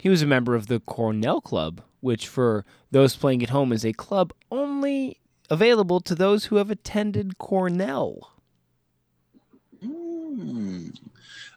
[0.01, 3.85] He was a member of the Cornell Club, which, for those playing at home, is
[3.85, 8.33] a club only available to those who have attended Cornell.
[9.85, 10.97] Mm.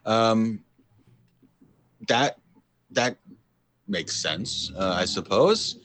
[0.06, 0.63] Um,
[2.08, 2.38] that
[2.91, 3.17] that
[3.88, 5.77] makes sense, uh, I suppose.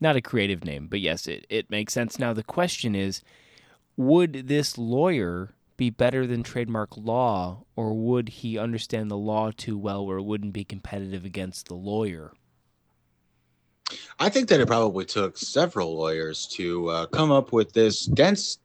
[0.00, 2.18] Not a creative name, but yes, it, it makes sense.
[2.18, 3.22] Now the question is,
[3.96, 9.78] would this lawyer be better than trademark law, or would he understand the law too
[9.78, 12.34] well where it wouldn't be competitive against the lawyer?
[14.18, 18.58] I think that it probably took several lawyers to uh, come up with this dense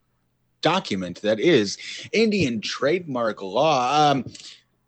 [0.59, 1.77] document that is
[2.11, 4.11] Indian trademark law.
[4.11, 4.25] Um,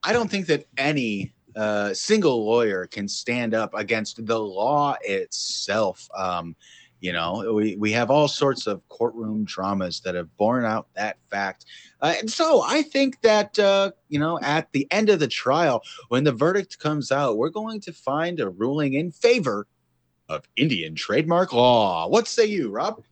[0.04, 6.10] I don't think that any uh, single lawyer can stand up against the law itself.
[6.14, 6.58] Um,
[7.00, 11.18] you know, we, we have all sorts of courtroom dramas that have borne out that
[11.30, 11.66] fact.
[12.02, 15.84] Uh, and so I think that, uh, you know, at the end of the trial,
[16.10, 19.68] when the verdict comes out, we're going to find a ruling in favor
[20.30, 22.08] of Indian trademark law.
[22.08, 23.04] What say you, Rob?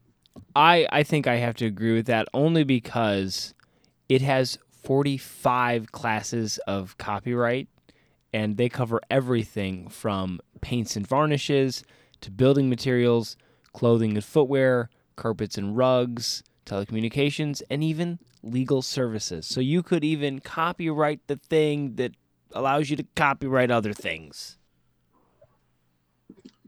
[0.54, 3.54] I, I think I have to agree with that only because
[4.08, 7.68] it has 45 classes of copyright
[8.32, 11.84] and they cover everything from paints and varnishes
[12.20, 13.36] to building materials
[13.76, 19.46] clothing and footwear, carpets and rugs, telecommunications, and even legal services.
[19.46, 22.12] So you could even copyright the thing that
[22.52, 24.58] allows you to copyright other things.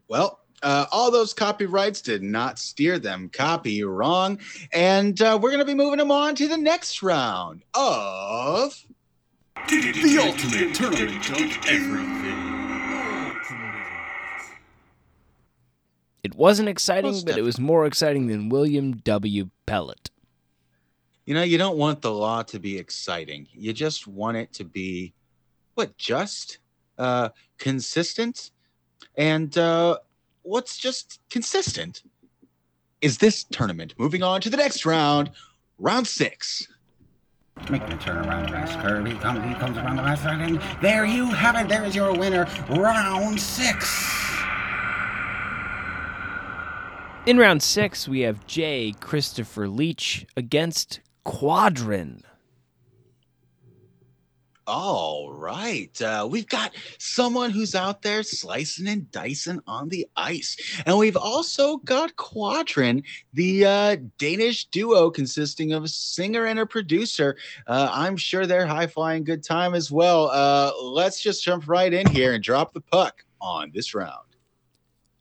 [0.06, 4.40] Well, Uh, all those copyrights did not steer them copy wrong.
[4.72, 8.74] And uh, we're going to be moving them on to the next round of.
[9.68, 12.57] The ultimate tournament of everything.
[16.22, 19.50] It wasn't exciting, Most but it was more exciting than William W.
[19.66, 20.10] Pellet.
[21.26, 23.46] You know, you don't want the law to be exciting.
[23.52, 25.12] You just want it to be,
[25.74, 26.58] what, just?
[26.96, 27.28] Uh,
[27.58, 28.50] consistent?
[29.16, 29.98] And uh,
[30.42, 32.02] what's just consistent
[33.00, 33.94] is this tournament.
[33.98, 35.30] Moving on to the next round,
[35.78, 36.66] round six.
[37.70, 39.06] Making a turn around the last curve.
[39.06, 41.68] He comes, he comes around the last side, and there you have it.
[41.68, 44.27] There is your winner, round six.
[47.26, 48.94] In round six, we have J.
[49.00, 52.22] Christopher Leach against Quadron.
[54.66, 56.00] All right.
[56.00, 60.58] Uh, we've got someone who's out there slicing and dicing on the ice.
[60.84, 63.02] And we've also got Quadron,
[63.32, 67.38] the uh, Danish duo consisting of a singer and a producer.
[67.66, 70.28] Uh, I'm sure they're high flying good time as well.
[70.30, 74.27] Uh, let's just jump right in here and drop the puck on this round.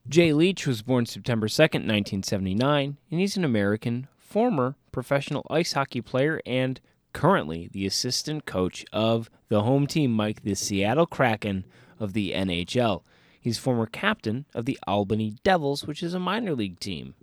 [0.09, 5.99] Jay Leach was born September 2nd, 1979, and he's an American former professional ice hockey
[5.99, 6.79] player and
[7.11, 11.65] currently the assistant coach of the home team, Mike, the Seattle Kraken
[11.99, 13.03] of the NHL.
[13.41, 17.13] He's former captain of the Albany Devils, which is a minor league team.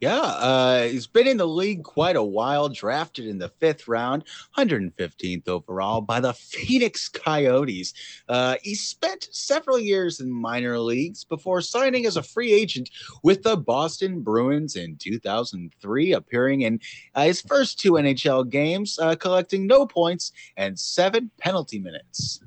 [0.00, 4.24] Yeah, uh, he's been in the league quite a while, drafted in the fifth round,
[4.58, 7.94] 115th overall by the Phoenix Coyotes.
[8.28, 12.90] Uh, he spent several years in minor leagues before signing as a free agent
[13.22, 16.80] with the Boston Bruins in 2003, appearing in
[17.14, 22.40] uh, his first two NHL games, uh, collecting no points and seven penalty minutes.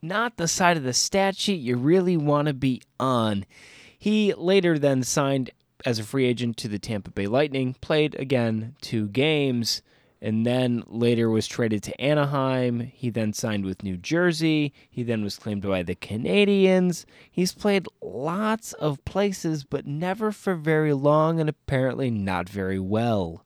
[0.00, 3.44] Not the side of the stat sheet you really want to be on.
[3.98, 5.50] He later then signed
[5.84, 9.82] as a free agent to the Tampa Bay Lightning, played again two games,
[10.22, 12.80] and then later was traded to Anaheim.
[12.80, 14.72] He then signed with New Jersey.
[14.90, 17.04] He then was claimed by the Canadiens.
[17.30, 23.44] He's played lots of places, but never for very long, and apparently not very well.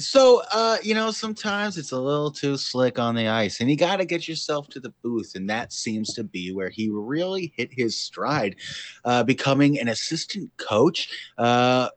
[0.00, 3.76] So, uh, you know, sometimes it's a little too slick on the ice, and you
[3.76, 5.32] got to get yourself to the booth.
[5.34, 8.56] And that seems to be where he really hit his stride,
[9.04, 11.08] uh, becoming an assistant coach.
[11.38, 11.90] Uh,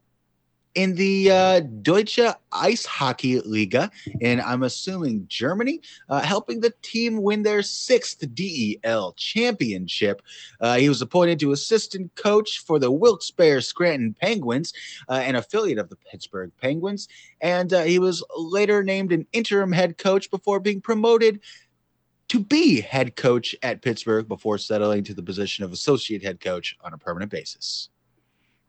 [0.76, 2.20] in the uh, Deutsche
[2.52, 9.14] Ice Hockey Liga, and I'm assuming Germany, uh, helping the team win their sixth DEL
[9.14, 10.22] championship.
[10.60, 14.74] Uh, he was appointed to assistant coach for the Wilkes-Barre Scranton Penguins,
[15.10, 17.08] uh, an affiliate of the Pittsburgh Penguins,
[17.42, 21.40] and uh, he was later named an interim head coach before being promoted
[22.30, 26.76] to be head coach at Pittsburgh before settling to the position of associate head coach
[26.82, 27.90] on a permanent basis.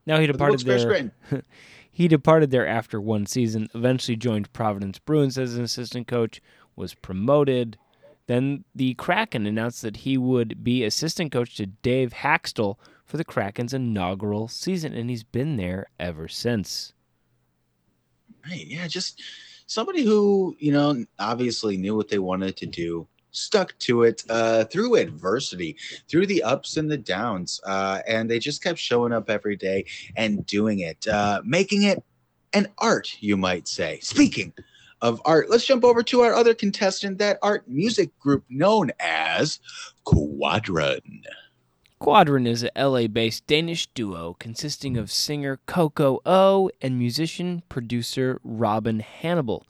[0.07, 0.79] Now he the departed there.
[0.79, 1.12] Scranton.
[1.94, 6.42] He departed there after one season, eventually joined Providence Bruins as an assistant coach,
[6.74, 7.78] was promoted.
[8.26, 13.24] Then the Kraken announced that he would be assistant coach to Dave Hakstol for the
[13.24, 16.94] Kraken's inaugural season, and he's been there ever since.
[18.44, 18.66] Right.
[18.66, 18.88] Yeah.
[18.88, 19.22] Just
[19.66, 24.64] somebody who, you know, obviously knew what they wanted to do, stuck to it uh,
[24.64, 25.77] through adversity,
[26.09, 27.61] through the ups and the downs.
[27.64, 29.85] Uh, and they just kept showing up every day
[30.16, 32.03] and doing it, uh, making it
[32.53, 33.99] an art, you might say.
[34.01, 34.53] Speaking
[35.03, 39.59] of art, let's jump over to our other contestant, that art music group known as
[40.07, 41.25] Quadron.
[42.01, 48.40] Quadron is a LA based Danish duo consisting of singer Coco O and musician producer
[48.44, 49.66] Robin Hannibal.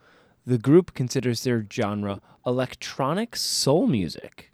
[0.47, 4.51] The group considers their genre electronic soul music.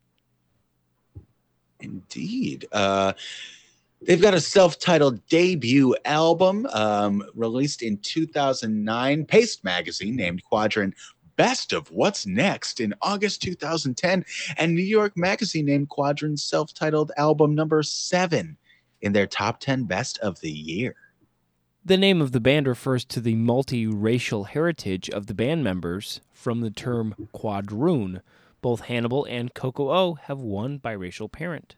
[1.81, 2.67] Indeed.
[2.71, 3.15] Uh,
[4.03, 9.25] they've got a self titled debut album um, released in 2009.
[9.25, 10.95] Paste magazine named Quadron
[11.37, 14.25] Best of What's Next in August 2010.
[14.59, 18.57] And New York Magazine named Quadron's self titled album number seven
[19.01, 20.95] in their top 10 best of the year.
[21.91, 26.61] The name of the band refers to the multiracial heritage of the band members from
[26.61, 28.21] the term quadroon.
[28.61, 31.75] Both Hannibal and Coco O have one biracial parent.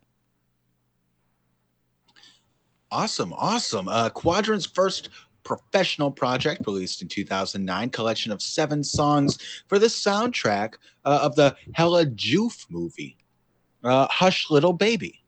[2.91, 3.89] Awesome, awesome.
[3.89, 5.09] Uh, Quadron's first
[5.45, 10.75] professional project, released in 2009, collection of seven songs for the soundtrack
[11.07, 13.17] uh, of the Hella Joof movie,
[13.83, 15.25] uh, Hush Little Baby.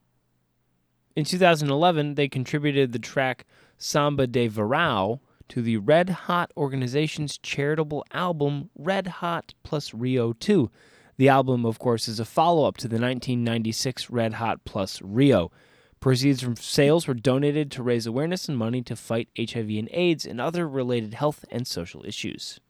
[1.17, 3.47] In 2011, they contributed the track
[3.79, 10.71] Samba de Verão to the Red Hot organization's charitable album Red Hot plus Rio 2.
[11.17, 15.51] The album, of course, is a follow up to the 1996 Red Hot plus Rio.
[16.01, 20.27] Proceeds from sales were donated to raise awareness and money to fight HIV and AIDS
[20.27, 22.61] and other related health and social issues.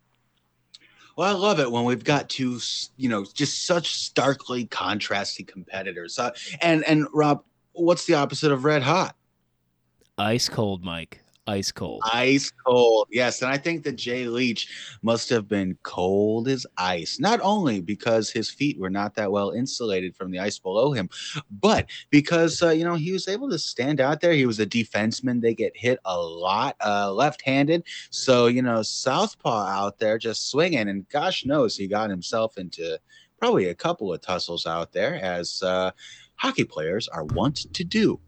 [1.16, 2.60] Well, I love it when we've got two,
[2.96, 6.18] you know, just such starkly contrasting competitors.
[6.18, 6.30] Uh,
[6.60, 9.16] and and Rob, what's the opposite of red hot?
[10.18, 11.20] Ice cold, Mike.
[11.46, 12.00] Ice cold.
[12.10, 13.08] Ice cold.
[13.10, 17.20] Yes, and I think that Jay Leach must have been cold as ice.
[17.20, 21.10] Not only because his feet were not that well insulated from the ice below him,
[21.50, 24.32] but because uh, you know he was able to stand out there.
[24.32, 25.42] He was a defenseman.
[25.42, 27.82] They get hit a lot, uh, left-handed.
[28.08, 32.98] So you know, southpaw out there just swinging, and gosh knows he got himself into
[33.38, 35.90] probably a couple of tussles out there, as uh,
[36.36, 38.18] hockey players are wont to do.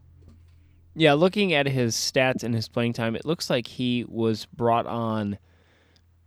[0.99, 4.87] Yeah, looking at his stats and his playing time, it looks like he was brought
[4.87, 5.37] on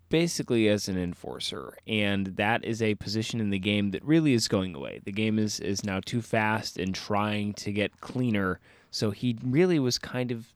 [0.10, 4.48] basically as an enforcer, and that is a position in the game that really is
[4.48, 5.02] going away.
[5.04, 8.60] The game is is now too fast and trying to get cleaner,
[8.92, 10.54] so he really was kind of,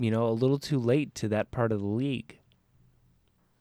[0.00, 2.38] you know, a little too late to that part of the league.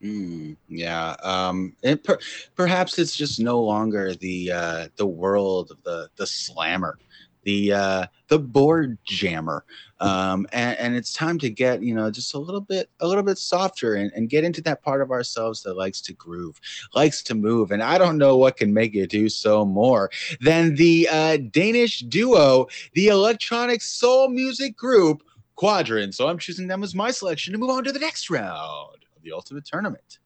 [0.01, 1.15] Mm, yeah.
[1.21, 2.19] Um, per-
[2.55, 6.97] perhaps it's just no longer the uh, the world of the the slammer,
[7.45, 9.63] the uh, the board jammer,
[10.01, 13.23] um, and, and it's time to get you know just a little bit a little
[13.23, 16.59] bit softer and, and get into that part of ourselves that likes to groove,
[16.93, 20.75] likes to move, and I don't know what can make you do so more than
[20.75, 25.23] the uh, Danish duo, the electronic soul music group
[25.55, 26.13] Quadron.
[26.13, 29.23] So I'm choosing them as my selection to move on to the next round of
[29.23, 30.19] the Ultimate Tournament.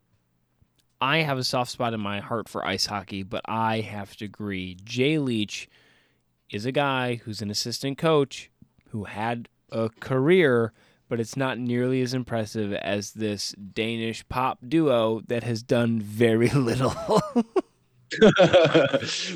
[1.01, 4.25] I have a soft spot in my heart for ice hockey, but I have to
[4.25, 4.77] agree.
[4.83, 5.69] Jay Leach
[6.49, 8.49] is a guy who's an assistant coach
[8.89, 10.73] who had a career,
[11.07, 16.49] but it's not nearly as impressive as this Danish pop duo that has done very
[16.53, 16.93] little.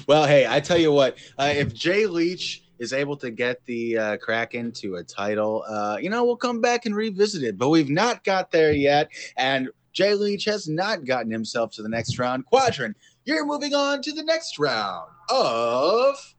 [0.08, 3.98] well, hey, I tell you what, uh, if Jay Leach is able to get the
[3.98, 7.58] uh, Kraken to a title, uh, you know, we'll come back and revisit it.
[7.58, 11.90] But we've not got there yet, and Jay Leach has not gotten himself to the
[11.90, 12.46] next round.
[12.48, 12.96] Quadron,
[13.26, 16.36] you're moving on to the next round of.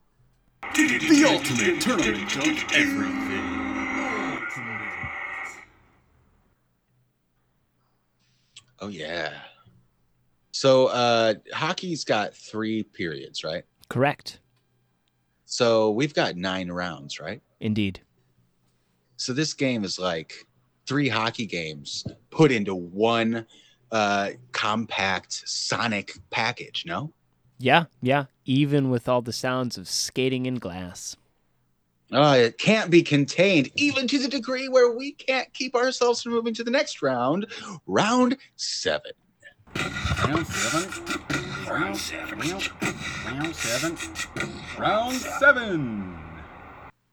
[0.74, 3.64] The ultimate tournament of everything.
[8.80, 9.32] Oh yeah.
[10.50, 13.64] So uh, hockey's got three periods, right?
[13.88, 14.40] Correct.
[15.46, 17.40] So we've got nine rounds, right?
[17.60, 18.00] Indeed.
[19.16, 20.34] So this game is like
[20.86, 23.46] three hockey games put into one
[23.92, 26.84] uh, compact sonic package.
[26.86, 27.12] No.
[27.58, 28.24] Yeah, yeah.
[28.44, 31.16] Even with all the sounds of skating in glass.
[32.12, 36.32] Uh, it can't be contained, even to the degree where we can't keep ourselves from
[36.32, 37.46] moving to the next round,
[37.86, 39.12] round seven.
[39.74, 41.04] Round seven.
[41.68, 42.38] Round seven.
[43.26, 43.98] Round seven.
[44.78, 46.18] Round seven.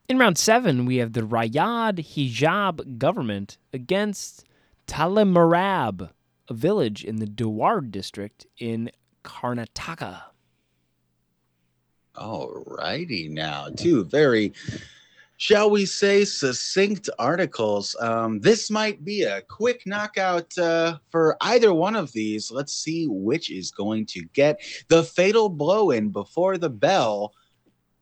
[0.08, 4.46] In round seven, we have the Riyad Hijab government against
[4.86, 6.10] Talimorab,
[6.50, 8.92] a village in the Dharwad district in
[9.24, 10.24] Karnataka.
[12.22, 14.54] All righty now, two very,
[15.38, 17.96] shall we say, succinct articles.
[18.00, 22.52] Um, this might be a quick knockout uh, for either one of these.
[22.52, 27.34] Let's see which is going to get the fatal blow in before the bell.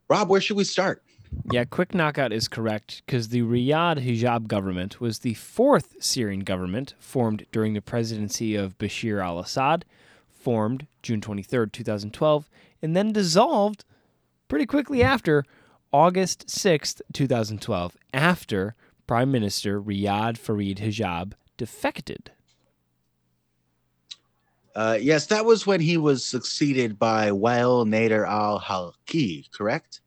[0.10, 1.02] Rob, where should we start?
[1.50, 6.94] Yeah, quick knockout is correct because the Riyad Hijab government was the fourth Syrian government
[7.00, 9.86] formed during the presidency of Bashar al Assad,
[10.28, 12.50] formed June 23rd, 2012,
[12.82, 13.86] and then dissolved
[14.50, 15.46] pretty quickly after
[15.94, 18.76] August 6th, 2012, after
[19.08, 22.32] Prime Minister Riyad Farid Hijab defected.
[24.76, 30.02] Uh, yes, that was when he was succeeded by Wael Nader al Halki, correct?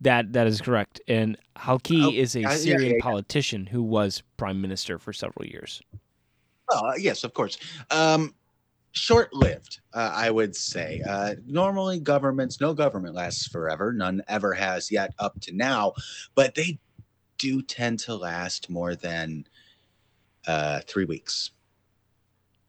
[0.00, 1.00] That that is correct.
[1.08, 3.02] And Halki Oh, is a yeah, yeah, Syrian yeah, yeah.
[3.02, 5.80] politician who was prime minister for several years.
[6.70, 7.58] Oh, yes, of course.
[7.90, 8.34] Um,
[8.96, 11.02] short lived, uh, I would say.
[11.06, 13.92] Uh, normally, governments, no government lasts forever.
[13.92, 15.92] None ever has yet up to now,
[16.34, 16.78] but they
[17.38, 19.46] do tend to last more than
[20.46, 21.50] uh, three weeks.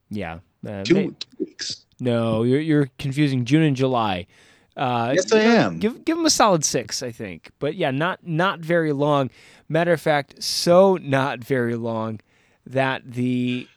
[0.10, 0.40] Yeah.
[0.68, 1.86] Uh, Two, they- two weeks.
[2.00, 4.28] No, you're you're confusing June and July.
[4.76, 5.80] Uh, Yes, I am.
[5.80, 7.50] Give give them a solid six, I think.
[7.58, 9.32] But yeah, not not very long.
[9.68, 12.20] Matter of fact, so not very long
[12.68, 13.68] that the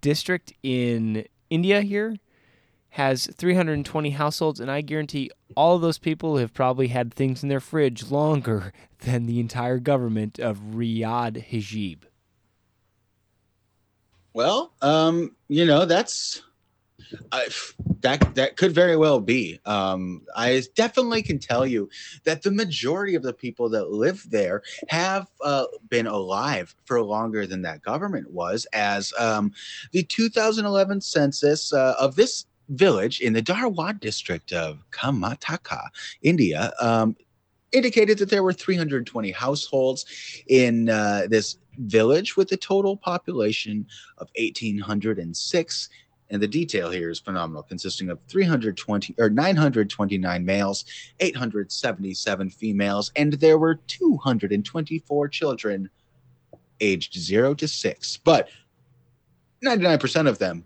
[0.00, 2.16] district in India here
[2.90, 7.48] has 320 households, and I guarantee all of those people have probably had things in
[7.48, 11.98] their fridge longer than the entire government of Riyad Hijab.
[14.32, 16.42] Well, um, you know, that's
[17.32, 17.48] I,
[18.00, 19.58] that that could very well be.
[19.64, 21.88] Um, I definitely can tell you
[22.24, 27.46] that the majority of the people that live there have uh, been alive for longer
[27.46, 28.66] than that government was.
[28.72, 29.52] As um,
[29.92, 35.88] the 2011 census uh, of this village in the Dharwad district of Karnataka,
[36.22, 37.16] India, um,
[37.72, 40.06] indicated that there were 320 households
[40.46, 43.86] in uh, this village with a total population
[44.18, 45.88] of 1,806.
[46.30, 50.84] And the detail here is phenomenal, consisting of 320 or 929 males,
[51.20, 55.90] 877 females, and there were 224 children
[56.80, 58.16] aged zero to six.
[58.16, 58.48] But
[59.64, 60.64] 99% of them,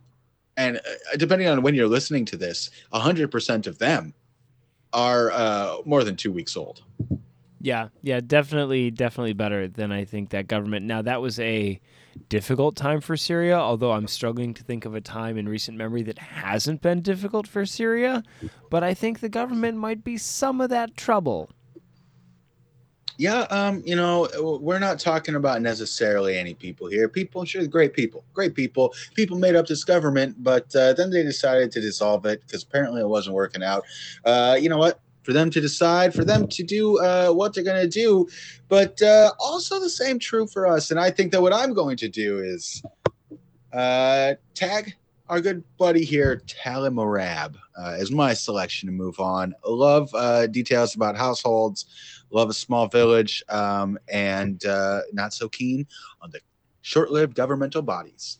[0.57, 4.15] and uh, depending on when you're listening to this, 100% of them
[4.93, 6.83] are uh, more than two weeks old.
[7.61, 10.87] Yeah, yeah, definitely, definitely better than I think that government.
[10.87, 11.81] Now, that was a
[12.29, 16.03] difficult time for Syria, although I'm struggling to think of a time in recent memory
[16.03, 18.23] that hasn't been difficult for Syria.
[18.71, 21.51] But I think the government might be some of that trouble.
[23.19, 24.29] Yeah, um, you know,
[24.63, 27.09] we're not talking about necessarily any people here.
[27.09, 28.95] People, sure, great people, great people.
[29.15, 33.01] People made up this government, but uh, then they decided to dissolve it because apparently
[33.01, 33.83] it wasn't working out.
[34.25, 35.01] Uh, you know what?
[35.29, 38.27] For them to decide, for them to do uh, what they're going to do,
[38.71, 40.91] but uh, also the same true for us.
[40.91, 42.83] And I think that what I'm going to do is
[43.75, 44.95] uh, tag
[45.29, 49.55] our good buddy here, Talimorab, uh, as my selection to move on.
[49.67, 51.85] Love uh, details about households,
[52.31, 55.87] love a small village, um, and uh, not so keen
[56.23, 56.41] on the
[56.81, 58.39] short lived governmental bodies.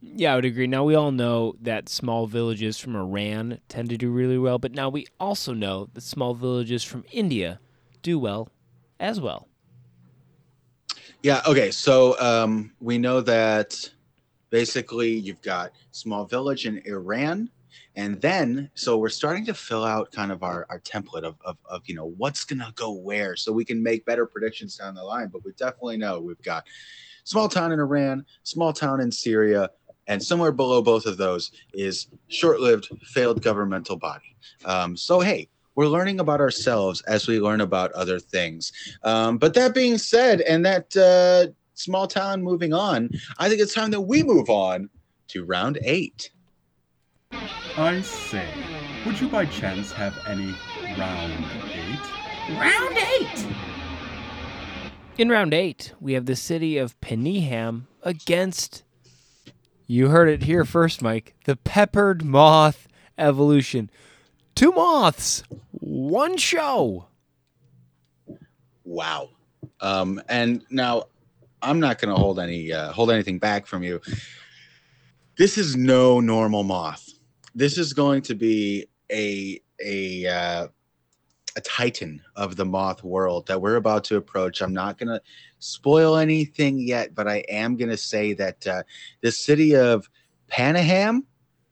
[0.00, 0.66] Yeah, I would agree.
[0.66, 4.72] Now, we all know that small villages from Iran tend to do really well, but
[4.72, 7.58] now we also know that small villages from India
[8.02, 8.48] do well
[9.00, 9.48] as well.
[11.22, 11.72] Yeah, okay.
[11.72, 13.90] So um, we know that
[14.50, 17.50] basically you've got small village in Iran.
[17.96, 21.56] And then, so we're starting to fill out kind of our, our template of, of,
[21.68, 25.02] of, you know, what's to go where so we can make better predictions down the
[25.02, 25.28] line.
[25.32, 26.64] But we definitely know we've got
[27.24, 29.70] small town in Iran, small town in Syria,
[30.08, 34.34] and somewhere below both of those is short lived, failed governmental body.
[34.64, 38.72] Um, so, hey, we're learning about ourselves as we learn about other things.
[39.04, 43.74] Um, but that being said, and that uh, small town moving on, I think it's
[43.74, 44.90] time that we move on
[45.28, 46.30] to round eight.
[47.76, 48.48] I say,
[49.06, 50.52] would you by chance have any
[50.98, 52.58] round eight?
[52.58, 53.46] Round eight!
[55.18, 58.82] In round eight, we have the city of Peniham against,
[59.88, 62.86] you heard it here first, Mike, the peppered moth
[63.16, 63.90] evolution.
[64.54, 67.06] Two moths, one show.
[68.84, 69.30] Wow.
[69.80, 71.04] Um, and now
[71.62, 74.00] I'm not going to hold any uh, hold anything back from you.
[75.38, 77.08] This is no normal moth.
[77.54, 80.68] This is going to be a a uh,
[81.58, 84.62] a titan of the moth world that we're about to approach.
[84.62, 85.20] I'm not going to
[85.58, 88.84] spoil anything yet, but I am going to say that uh,
[89.22, 90.08] the city of
[90.48, 91.22] Panaham,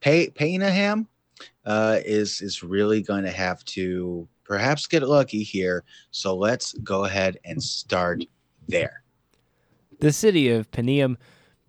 [0.01, 1.07] pa- Panaham,
[1.65, 5.85] uh, is is really going to have to perhaps get lucky here.
[6.11, 8.25] So let's go ahead and start
[8.67, 9.03] there.
[10.01, 11.17] The city of Penium,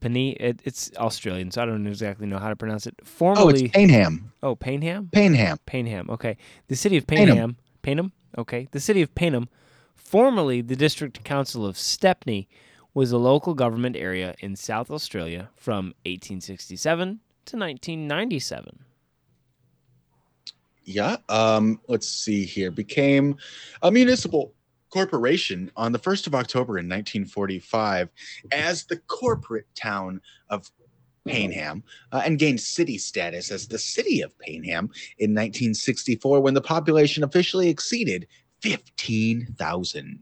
[0.01, 2.95] Peni, it, it's Australian, so I don't exactly know how to pronounce it.
[2.99, 4.24] Oh, Formerly, it's Payneham.
[4.41, 5.59] oh, Payneham, Payneham.
[5.68, 6.09] Payneham.
[6.09, 6.38] Okay,
[6.68, 7.05] the city of.
[7.05, 7.57] Payneham,
[7.88, 8.12] Payneham.
[8.38, 9.48] Okay, the city of Payneham,
[9.96, 12.50] formerly the district council of Stepney,
[12.94, 18.80] was a local government area in South Australia from 1867 to 1997.
[20.84, 21.18] Yeah.
[21.30, 22.72] Um, let's see here.
[22.72, 23.38] Became
[23.82, 24.54] a municipal
[24.90, 28.10] corporation on the 1st of October in 1945
[28.52, 30.72] as the corporate town of
[31.28, 36.62] Payneham uh, and gained city status as the city of Payneham in 1964 when the
[36.62, 38.28] population officially exceeded
[38.62, 40.20] 15,000.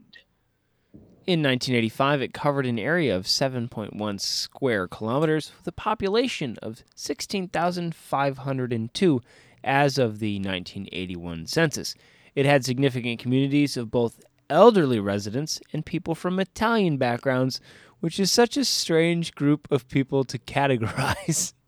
[1.28, 9.22] In 1985, it covered an area of 7.1 square kilometers with a population of 16,502
[9.64, 11.96] as of the 1981 census.
[12.36, 17.60] It had significant communities of both elderly residents and people from Italian backgrounds,
[18.00, 21.54] which is such a strange group of people to categorize.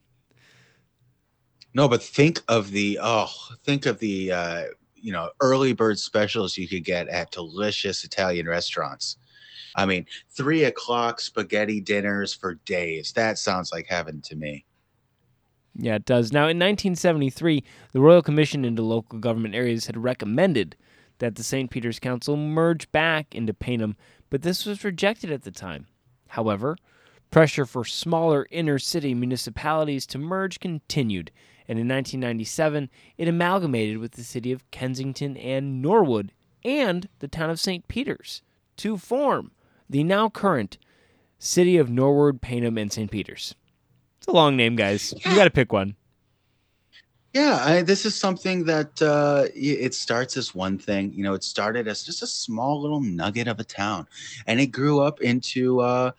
[1.74, 3.30] No, but think of the oh,
[3.64, 4.64] think of the uh,
[4.96, 9.18] you know early bird specials you could get at delicious Italian restaurants.
[9.76, 13.14] I mean, three o'clock spaghetti dinners for days.
[13.14, 14.66] That sounds like heaven to me.
[15.76, 16.34] Yeah, it does.
[16.34, 20.76] Now, in 1973, the Royal Commission into Local Government Areas had recommended
[21.20, 21.70] that the St.
[21.70, 23.96] Peter's Council merge back into Payneham,
[24.32, 25.86] but this was rejected at the time.
[26.30, 26.78] However,
[27.32, 31.32] pressure for smaller inner city municipalities to merge continued,
[31.68, 36.32] And in 1997, it amalgamated with the city of Kensington and Norwood
[36.64, 37.88] and the town of St.
[37.88, 38.42] Peters
[38.78, 39.52] to form
[39.90, 40.78] the now current
[41.40, 43.12] city of Norwood, Payneham, and St.
[43.12, 43.56] Peters.
[44.18, 45.14] It's a long name, guys.
[45.26, 45.96] You got to pick one.
[47.38, 51.14] Yeah, I, this is something that uh, it starts as one thing.
[51.14, 54.08] You know, it started as just a small little nugget of a town,
[54.48, 56.14] and it grew up into uh,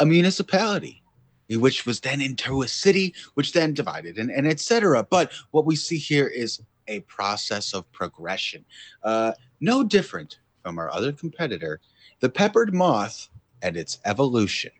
[0.00, 1.04] a municipality,
[1.48, 5.06] which was then into a city, which then divided, and, and etc.
[5.08, 8.64] But what we see here is a process of progression,
[9.04, 11.80] uh, no different from our other competitor,
[12.18, 13.28] the peppered moth,
[13.62, 14.72] and its evolution.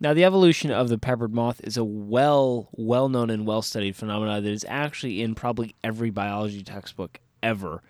[0.00, 3.96] Now, the evolution of the peppered moth is a well, well known and well studied
[3.96, 7.82] phenomenon that is actually in probably every biology textbook ever.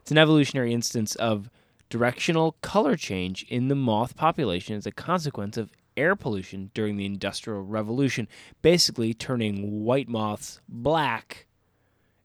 [0.00, 1.50] It's an evolutionary instance of
[1.90, 7.06] directional color change in the moth population as a consequence of air pollution during the
[7.06, 8.28] Industrial Revolution,
[8.62, 11.46] basically turning white moths black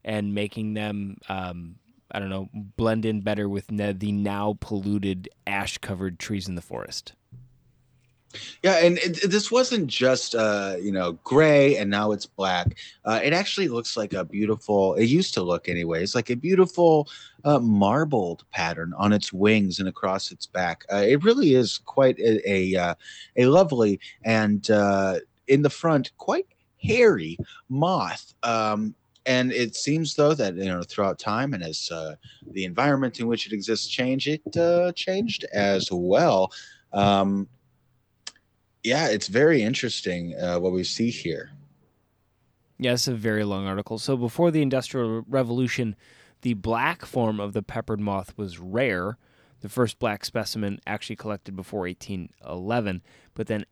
[0.03, 1.75] and making them, um,
[2.11, 6.61] I don't know, blend in better with the now polluted ash covered trees in the
[6.61, 7.13] forest.
[8.63, 12.77] Yeah, and it, this wasn't just uh, you know gray and now it's black.
[13.05, 14.95] Uh, it actually looks like a beautiful.
[14.95, 17.09] It used to look, anyways, like a beautiful
[17.43, 20.83] uh, marbled pattern on its wings and across its back.
[20.91, 22.95] Uh, it really is quite a a, uh,
[23.37, 26.47] a lovely and uh, in the front quite
[26.81, 27.37] hairy
[27.69, 28.33] moth.
[28.43, 28.95] Um,
[29.27, 32.15] and it seems though that you know throughout time and as uh,
[32.51, 36.51] the environment in which it exists change, it changed as well.
[36.93, 37.47] Um,
[38.83, 41.51] yeah, it's very interesting uh, what we see here.
[42.79, 43.99] Yeah, a very long article.
[43.99, 45.95] So before the Industrial Revolution,
[46.41, 49.17] the black form of the peppered moth was rare.
[49.59, 53.03] The first black specimen actually collected before 1811.
[53.35, 53.65] But then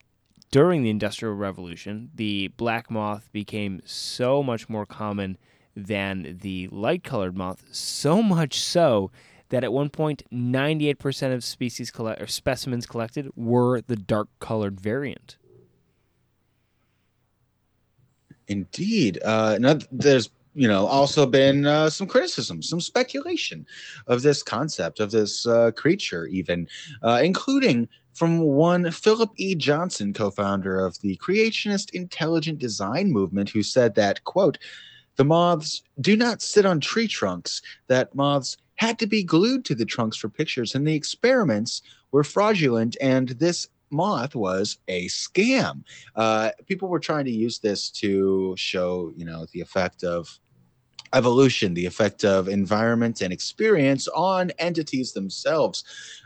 [0.51, 5.39] during the Industrial Revolution, the black moth became so much more common
[5.75, 9.09] than the light colored moth, so much so
[9.49, 14.79] that at one point 98% of species collect- or specimens collected were the dark colored
[14.79, 15.37] variant.
[18.47, 19.19] Indeed.
[19.23, 23.65] Uh, now, there's you know also been uh, some criticism, some speculation
[24.07, 26.67] of this concept of this uh, creature, even
[27.03, 29.53] uh, including from one Philip E.
[29.55, 34.57] Johnson, co-founder of the creationist intelligent design movement, who said that quote,
[35.15, 37.61] "The moths do not sit on tree trunks.
[37.87, 42.23] That moths had to be glued to the trunks for pictures, and the experiments were
[42.23, 45.81] fraudulent, and this." Moth was a scam.
[46.15, 50.39] Uh, people were trying to use this to show, you know, the effect of
[51.13, 55.83] evolution, the effect of environment and experience on entities themselves.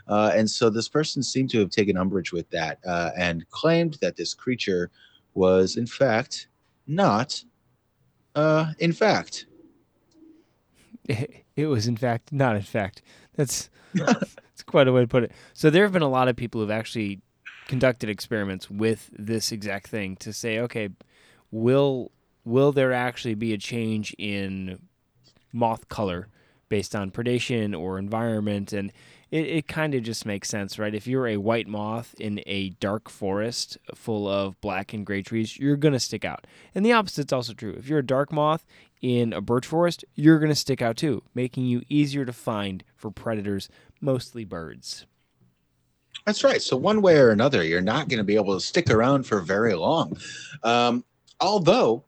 [0.08, 3.94] Uh, and so this person seemed to have taken umbrage with that uh, and claimed
[4.00, 4.90] that this creature
[5.34, 6.48] was, in fact,
[6.86, 7.42] not,
[8.34, 9.46] uh, in fact.
[11.56, 13.02] It was, in fact, not in fact.
[13.36, 15.32] That's that's quite a way to put it.
[15.52, 17.20] So there have been a lot of people who've actually
[17.68, 20.90] conducted experiments with this exact thing to say, okay,
[21.50, 22.10] will
[22.44, 24.78] will there actually be a change in
[25.52, 26.28] moth color
[26.68, 28.72] based on predation or environment?
[28.72, 28.92] And
[29.30, 30.94] it, it kind of just makes sense, right?
[30.94, 35.58] If you're a white moth in a dark forest full of black and gray trees,
[35.58, 36.46] you're going to stick out.
[36.74, 37.74] And the opposite's also true.
[37.78, 38.66] If you're a dark moth
[39.04, 42.82] in a birch forest, you're going to stick out too, making you easier to find
[42.96, 43.68] for predators,
[44.00, 45.04] mostly birds.
[46.24, 46.62] That's right.
[46.62, 49.40] So one way or another, you're not going to be able to stick around for
[49.40, 50.16] very long.
[50.62, 51.04] Um,
[51.38, 52.02] although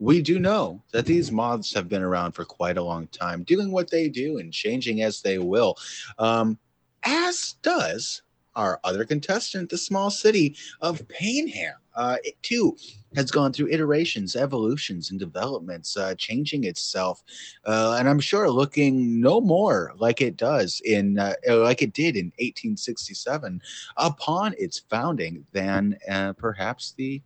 [0.00, 3.70] we do know that these moths have been around for quite a long time, doing
[3.70, 5.76] what they do and changing as they will,
[6.18, 6.58] um,
[7.04, 8.22] as does
[8.56, 11.79] our other contestant, the small city of Payneham.
[11.94, 12.76] Uh, it too
[13.16, 17.22] has gone through iterations, evolutions, and developments, uh, changing itself,
[17.66, 22.16] uh, and I'm sure looking no more like it does in uh, like it did
[22.16, 23.60] in 1867
[23.96, 27.20] upon its founding than uh, perhaps the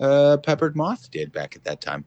[0.00, 2.04] uh, peppered moth did back at that time.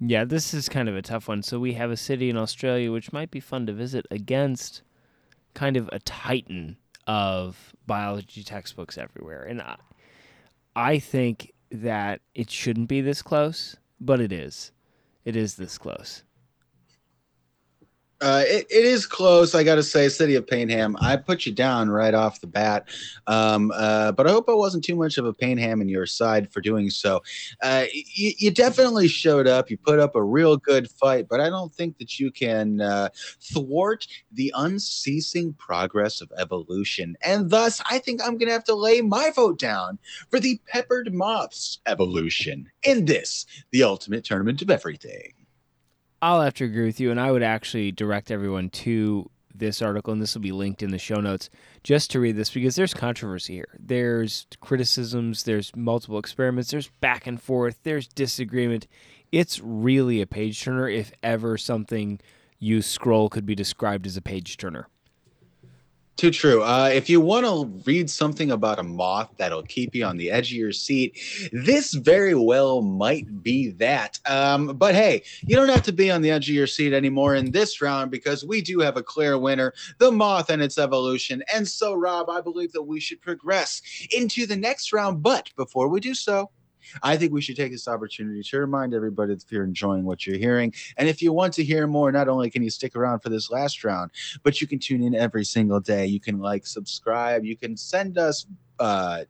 [0.00, 1.42] Yeah, this is kind of a tough one.
[1.42, 4.82] So we have a city in Australia which might be fun to visit against
[5.54, 6.76] kind of a titan
[7.06, 9.44] of biology textbooks everywhere.
[9.44, 9.76] And I,
[10.76, 14.72] I think that it shouldn't be this close, but it is.
[15.24, 16.22] It is this close.
[18.24, 20.08] Uh, it, it is close, I got to say.
[20.08, 22.88] City of Payneham, I put you down right off the bat,
[23.26, 26.50] um, uh, but I hope I wasn't too much of a Payneham in your side
[26.50, 27.22] for doing so.
[27.62, 29.68] Uh, you, you definitely showed up.
[29.68, 33.10] You put up a real good fight, but I don't think that you can uh,
[33.42, 37.18] thwart the unceasing progress of evolution.
[37.20, 39.98] And thus, I think I'm going to have to lay my vote down
[40.30, 45.43] for the Peppered Moths evolution in this, the ultimate tournament of everything.
[46.24, 50.10] I'll have to agree with you, and I would actually direct everyone to this article,
[50.10, 51.50] and this will be linked in the show notes,
[51.82, 53.68] just to read this because there's controversy here.
[53.78, 58.86] There's criticisms, there's multiple experiments, there's back and forth, there's disagreement.
[59.32, 62.20] It's really a page turner, if ever something
[62.58, 64.88] you scroll could be described as a page turner.
[66.16, 66.62] Too true.
[66.62, 70.30] Uh, if you want to read something about a moth that'll keep you on the
[70.30, 71.18] edge of your seat,
[71.52, 74.20] this very well might be that.
[74.24, 77.34] Um, but hey, you don't have to be on the edge of your seat anymore
[77.34, 81.42] in this round because we do have a clear winner the moth and its evolution.
[81.52, 83.82] And so, Rob, I believe that we should progress
[84.16, 85.20] into the next round.
[85.20, 86.48] But before we do so,
[87.02, 90.26] I think we should take this opportunity to remind everybody that if you're enjoying what
[90.26, 93.20] you're hearing, and if you want to hear more, not only can you stick around
[93.20, 94.10] for this last round,
[94.42, 96.06] but you can tune in every single day.
[96.06, 98.46] You can like, subscribe, you can send us
[98.78, 99.24] uh,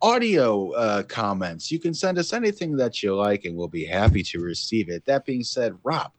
[0.00, 1.70] audio uh, comments.
[1.70, 5.04] You can send us anything that you like, and we'll be happy to receive it.
[5.06, 6.12] That being said, Rob,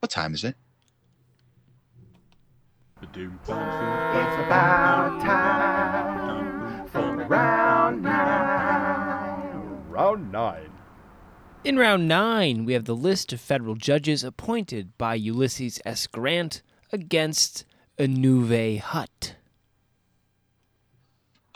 [0.00, 0.56] what time is it?
[3.02, 3.16] It's
[4.46, 7.63] about time for round nine.
[9.94, 10.72] Round nine.
[11.62, 16.08] In round nine, we have the list of federal judges appointed by Ulysses S.
[16.08, 17.64] Grant against
[17.96, 19.36] A Neuve Hut.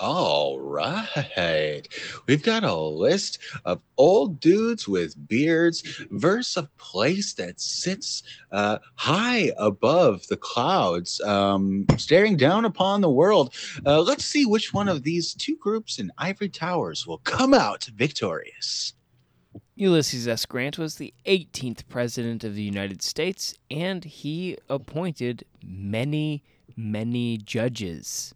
[0.00, 1.82] All right.
[2.26, 5.82] We've got a list of old dudes with beards
[6.12, 8.22] versus a place that sits
[8.52, 13.52] uh, high above the clouds, um, staring down upon the world.
[13.84, 17.88] Uh, let's see which one of these two groups in Ivory Towers will come out
[17.96, 18.94] victorious.
[19.74, 20.46] Ulysses S.
[20.46, 26.44] Grant was the 18th President of the United States, and he appointed many,
[26.76, 28.32] many judges.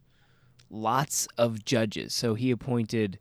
[0.74, 2.14] Lots of judges.
[2.14, 3.18] So he appointed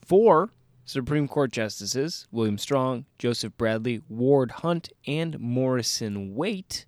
[0.00, 0.52] four
[0.84, 6.86] Supreme Court justices William Strong, Joseph Bradley, Ward Hunt, and Morrison Waite.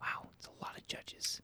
[0.00, 1.40] Wow, it's a lot of judges.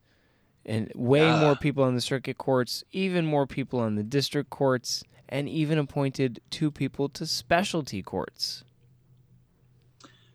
[0.65, 1.41] And way Yeah.
[1.41, 5.79] more people on the circuit courts, even more people on the district courts, and even
[5.79, 8.65] appointed two people to specialty courts.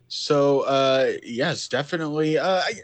[0.08, 2.38] So, uh, yes, definitely.
[2.38, 2.82] Uh, I-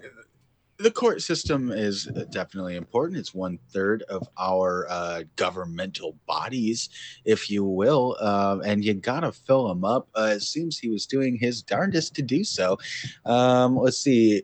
[0.79, 3.19] the court system is definitely important.
[3.19, 6.89] It's one third of our uh, governmental bodies,
[7.25, 10.09] if you will, uh, and you gotta fill them up.
[10.17, 12.79] Uh, it seems he was doing his darndest to do so.
[13.25, 14.43] Um, let's see,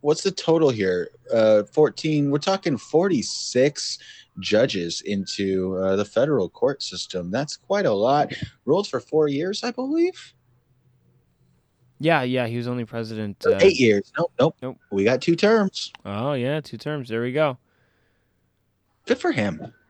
[0.00, 1.10] what's the total here?
[1.32, 2.30] Uh, Fourteen.
[2.30, 3.98] We're talking forty-six
[4.40, 7.30] judges into uh, the federal court system.
[7.30, 8.32] That's quite a lot.
[8.64, 10.34] Ruled for four years, I believe.
[12.00, 13.44] Yeah, yeah, he was only president.
[13.44, 14.12] Uh, eight years.
[14.16, 14.56] Nope, nope.
[14.62, 14.78] Nope.
[14.90, 15.92] We got two terms.
[16.04, 17.08] Oh yeah, two terms.
[17.08, 17.58] There we go.
[19.06, 19.72] Good for him.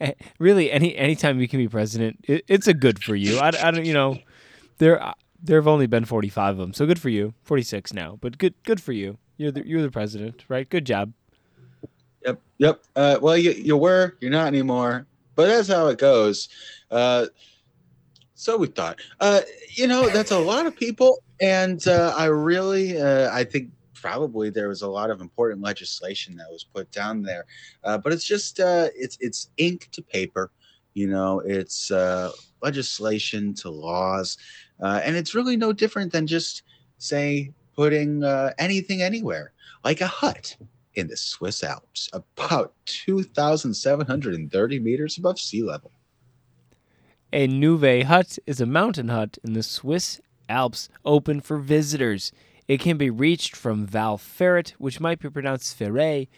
[0.00, 3.38] Eh, Really, any anytime you can be president, it, it's a good for you.
[3.38, 4.18] I, I don't, you know,
[4.78, 7.32] there uh, there have only been forty five of them, so good for you.
[7.44, 9.18] Forty six now, but good good for you.
[9.36, 10.68] You're the you're the president, right?
[10.68, 11.12] Good job.
[12.26, 12.82] Yep, yep.
[12.96, 15.06] Uh, well, you you were, you're not anymore.
[15.36, 16.48] But that's how it goes.
[16.90, 17.26] Uh,
[18.34, 19.00] so we thought.
[19.20, 23.70] Uh, you know, that's a lot of people, and uh, I really, uh, I think
[23.94, 27.46] probably there was a lot of important legislation that was put down there.
[27.84, 30.50] Uh, but it's just, uh, it's it's ink to paper.
[30.94, 32.30] You know, it's uh,
[32.62, 34.36] legislation to laws,
[34.80, 36.62] and it's really no different than just
[36.98, 38.22] say putting
[38.58, 39.52] anything anywhere,
[39.84, 40.56] like a hut
[40.94, 45.90] in the Swiss Alps, about 2,730 meters above sea level.
[47.34, 52.30] A Nouveau hut is a mountain hut in the Swiss Alps open for visitors.
[52.68, 56.28] It can be reached from Val Ferret, which might be pronounced Ferret.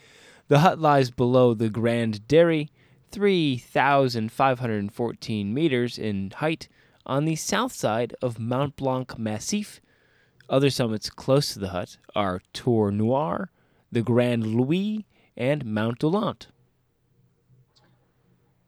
[0.47, 2.69] The hut lies below the Grand Darray,
[3.11, 6.67] 3,514 meters in height,
[7.05, 9.79] on the south side of Mont Blanc Massif.
[10.49, 13.51] Other summits close to the hut are Tour Noir,
[13.91, 15.05] the Grande Lui,
[15.37, 16.47] and Mount Dolent.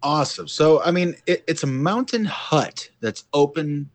[0.02, 0.48] Awesome.
[0.48, 3.90] So, I mean, it, it's a mountain hut that's open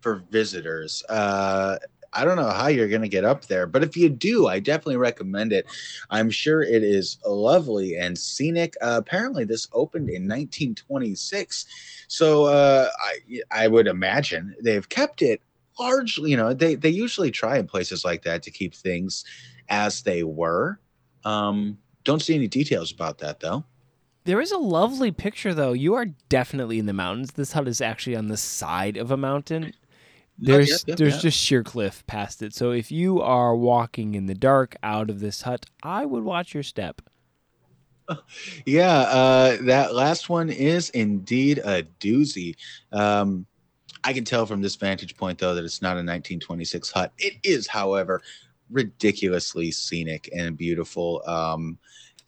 [0.00, 1.02] for visitors.
[1.08, 1.78] Uh,
[2.12, 4.60] I don't know how you're going to get up there, but if you do, I
[4.60, 5.66] definitely recommend it.
[6.10, 8.74] I'm sure it is lovely and scenic.
[8.82, 11.66] Uh, apparently, this opened in 1926,
[12.08, 15.42] so uh, I I would imagine they've kept it
[15.78, 19.24] largely, you know, they they usually try in places like that to keep things
[19.68, 20.80] as they were.
[21.24, 23.64] Um, don't see any details about that though.
[24.28, 25.72] There is a lovely picture, though.
[25.72, 27.32] You are definitely in the mountains.
[27.32, 29.72] This hut is actually on the side of a mountain.
[30.38, 32.54] There's there's just sheer cliff past it.
[32.54, 36.52] So if you are walking in the dark out of this hut, I would watch
[36.52, 37.00] your step.
[38.66, 42.56] Yeah, uh, that last one is indeed a doozy.
[42.92, 43.46] Um,
[44.04, 47.12] I can tell from this vantage point, though, that it's not a 1926 hut.
[47.18, 48.20] It is, however,
[48.70, 51.22] ridiculously scenic and beautiful.
[51.26, 51.78] Um,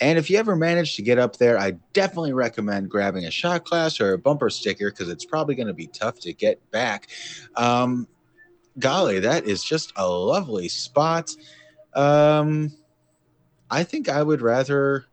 [0.00, 3.64] and if you ever manage to get up there, I definitely recommend grabbing a shot
[3.64, 7.08] glass or a bumper sticker because it's probably going to be tough to get back.
[7.56, 8.08] Um,
[8.78, 11.30] golly, that is just a lovely spot.
[11.94, 12.72] Um,
[13.70, 15.06] I think I would rather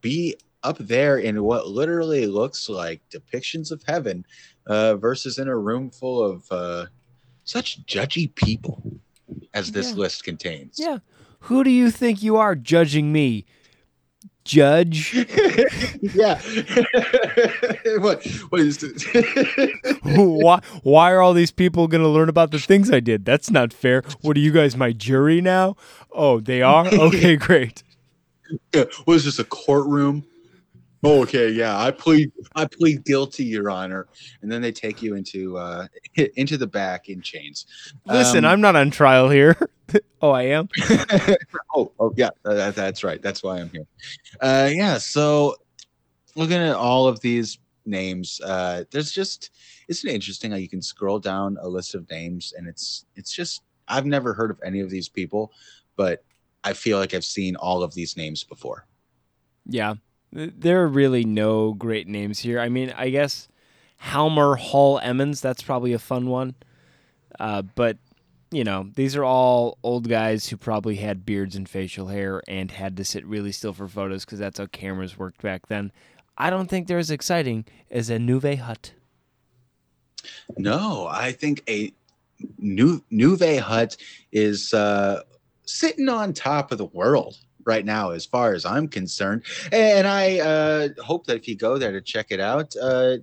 [0.00, 4.26] be up there in what literally looks like depictions of heaven
[4.66, 6.86] uh, versus in a room full of uh,
[7.44, 8.82] such judgy people
[9.54, 9.98] as this Yeah.
[9.98, 10.76] list contains.
[10.78, 10.98] Yeah.
[11.40, 13.44] Who do you think you are judging me?
[14.44, 15.14] Judge?
[16.00, 16.40] yeah.
[17.98, 18.26] what?
[18.48, 19.04] What is this?
[20.02, 23.26] why why are all these people going to learn about the things I did?
[23.26, 24.02] That's not fair.
[24.22, 25.76] What are you guys my jury now?
[26.12, 26.86] Oh, they are?
[26.86, 27.82] Okay, great.
[28.74, 29.38] Yeah, what is this?
[29.38, 30.24] A courtroom?
[31.04, 31.78] Oh, okay, yeah.
[31.78, 32.32] I plead.
[32.56, 34.08] I plead guilty, Your Honor.
[34.42, 35.86] And then they take you into uh,
[36.36, 37.66] into the back in chains.
[38.06, 39.56] Listen, Um, I'm not on trial here.
[40.22, 40.68] oh, I am.
[41.74, 43.22] oh, oh yeah, that, that's right.
[43.22, 43.86] That's why I'm here.
[44.40, 44.98] Uh, yeah.
[44.98, 45.54] So
[46.34, 49.50] looking at all of these names, uh, there's just
[49.88, 53.62] isn't interesting how you can scroll down a list of names and it's it's just
[53.86, 55.52] I've never heard of any of these people,
[55.96, 56.24] but
[56.64, 58.86] I feel like I've seen all of these names before.
[59.64, 59.94] Yeah.
[60.34, 62.60] Th- There are really no great names here.
[62.60, 63.48] I mean, I guess
[64.02, 66.54] Halmer Hull Emmons, that's probably a fun one.
[67.38, 67.98] Uh, but,
[68.50, 72.70] you know, these are all old guys who probably had beards and facial hair and
[72.70, 75.92] had to sit really still for photos because that's how cameras worked back then.
[76.36, 78.92] I don't think they're as exciting as a Neuve Hut.
[80.56, 81.92] No, I think a
[82.58, 83.96] Neuve Hut
[84.32, 85.22] is uh,
[85.64, 87.36] sitting on top of the world
[87.68, 89.42] right now, as far as I'm concerned.
[89.70, 93.18] And I uh, hope that if you go there to check it out, uh,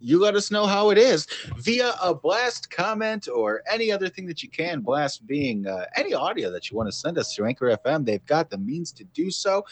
[0.00, 1.26] you let us know how it is
[1.56, 4.80] via a blast comment or any other thing that you can.
[4.80, 8.04] Blast being uh, any audio that you want to send us to Anchor FM.
[8.04, 9.64] They've got the means to do so.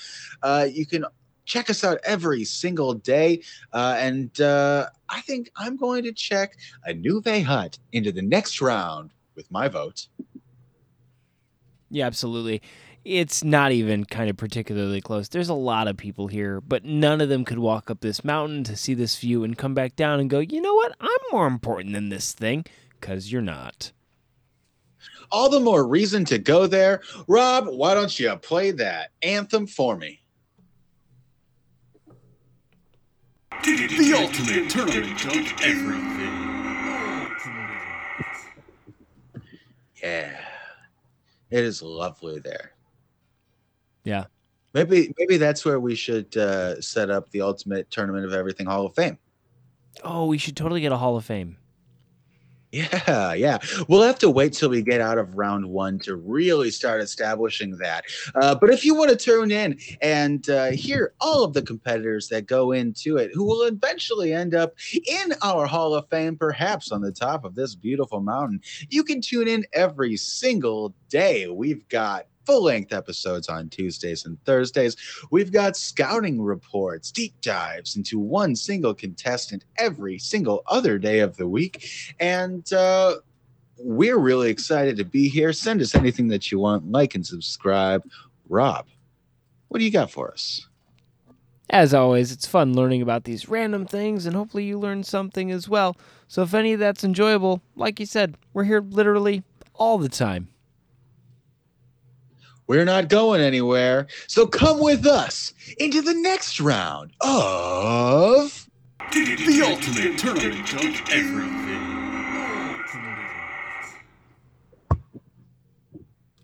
[0.42, 1.04] Uh, you can
[1.44, 3.42] check us out every single day.
[3.72, 8.60] Uh, and uh, I think I'm going to check a Neuve Hut into the next
[8.60, 10.08] round with my vote.
[11.90, 12.62] Yeah, absolutely.
[13.06, 15.28] It's not even kind of particularly close.
[15.28, 18.64] There's a lot of people here, but none of them could walk up this mountain
[18.64, 20.96] to see this view and come back down and go, you know what?
[21.00, 22.64] I'm more important than this thing.
[22.98, 23.92] Because you're not.
[25.30, 27.00] All the more reason to go there.
[27.28, 30.20] Rob, why don't you play that anthem for me?
[33.62, 36.42] The ultimate tournament of everything.
[40.02, 40.40] Yeah,
[41.50, 42.72] it is lovely there.
[44.06, 44.26] Yeah.
[44.72, 48.86] Maybe maybe that's where we should uh, set up the ultimate tournament of everything Hall
[48.86, 49.18] of Fame.
[50.04, 51.56] Oh, we should totally get a Hall of Fame.
[52.72, 53.58] Yeah, yeah.
[53.88, 57.78] We'll have to wait till we get out of round one to really start establishing
[57.78, 58.04] that.
[58.34, 62.28] Uh, but if you want to tune in and uh, hear all of the competitors
[62.28, 64.74] that go into it, who will eventually end up
[65.06, 69.22] in our Hall of Fame, perhaps on the top of this beautiful mountain, you can
[69.22, 71.48] tune in every single day.
[71.48, 74.96] We've got full length episodes on Tuesdays and Thursdays.
[75.30, 81.36] We've got scouting reports, deep dives into one single contestant every single other day of
[81.36, 81.90] the week.
[82.20, 83.16] And uh,
[83.78, 85.52] we're really excited to be here.
[85.52, 88.02] Send us anything that you want, like and subscribe.
[88.48, 88.86] Rob,
[89.68, 90.66] what do you got for us?
[91.68, 95.68] As always, it's fun learning about these random things, and hopefully you learn something as
[95.68, 95.96] well.
[96.28, 99.42] So if any of that's enjoyable, like you said, we're here literally
[99.74, 100.48] all the time.
[102.66, 104.06] We're not going anywhere.
[104.26, 108.68] So come with us into the next round of.
[109.12, 111.95] The ultimate tournament of everything.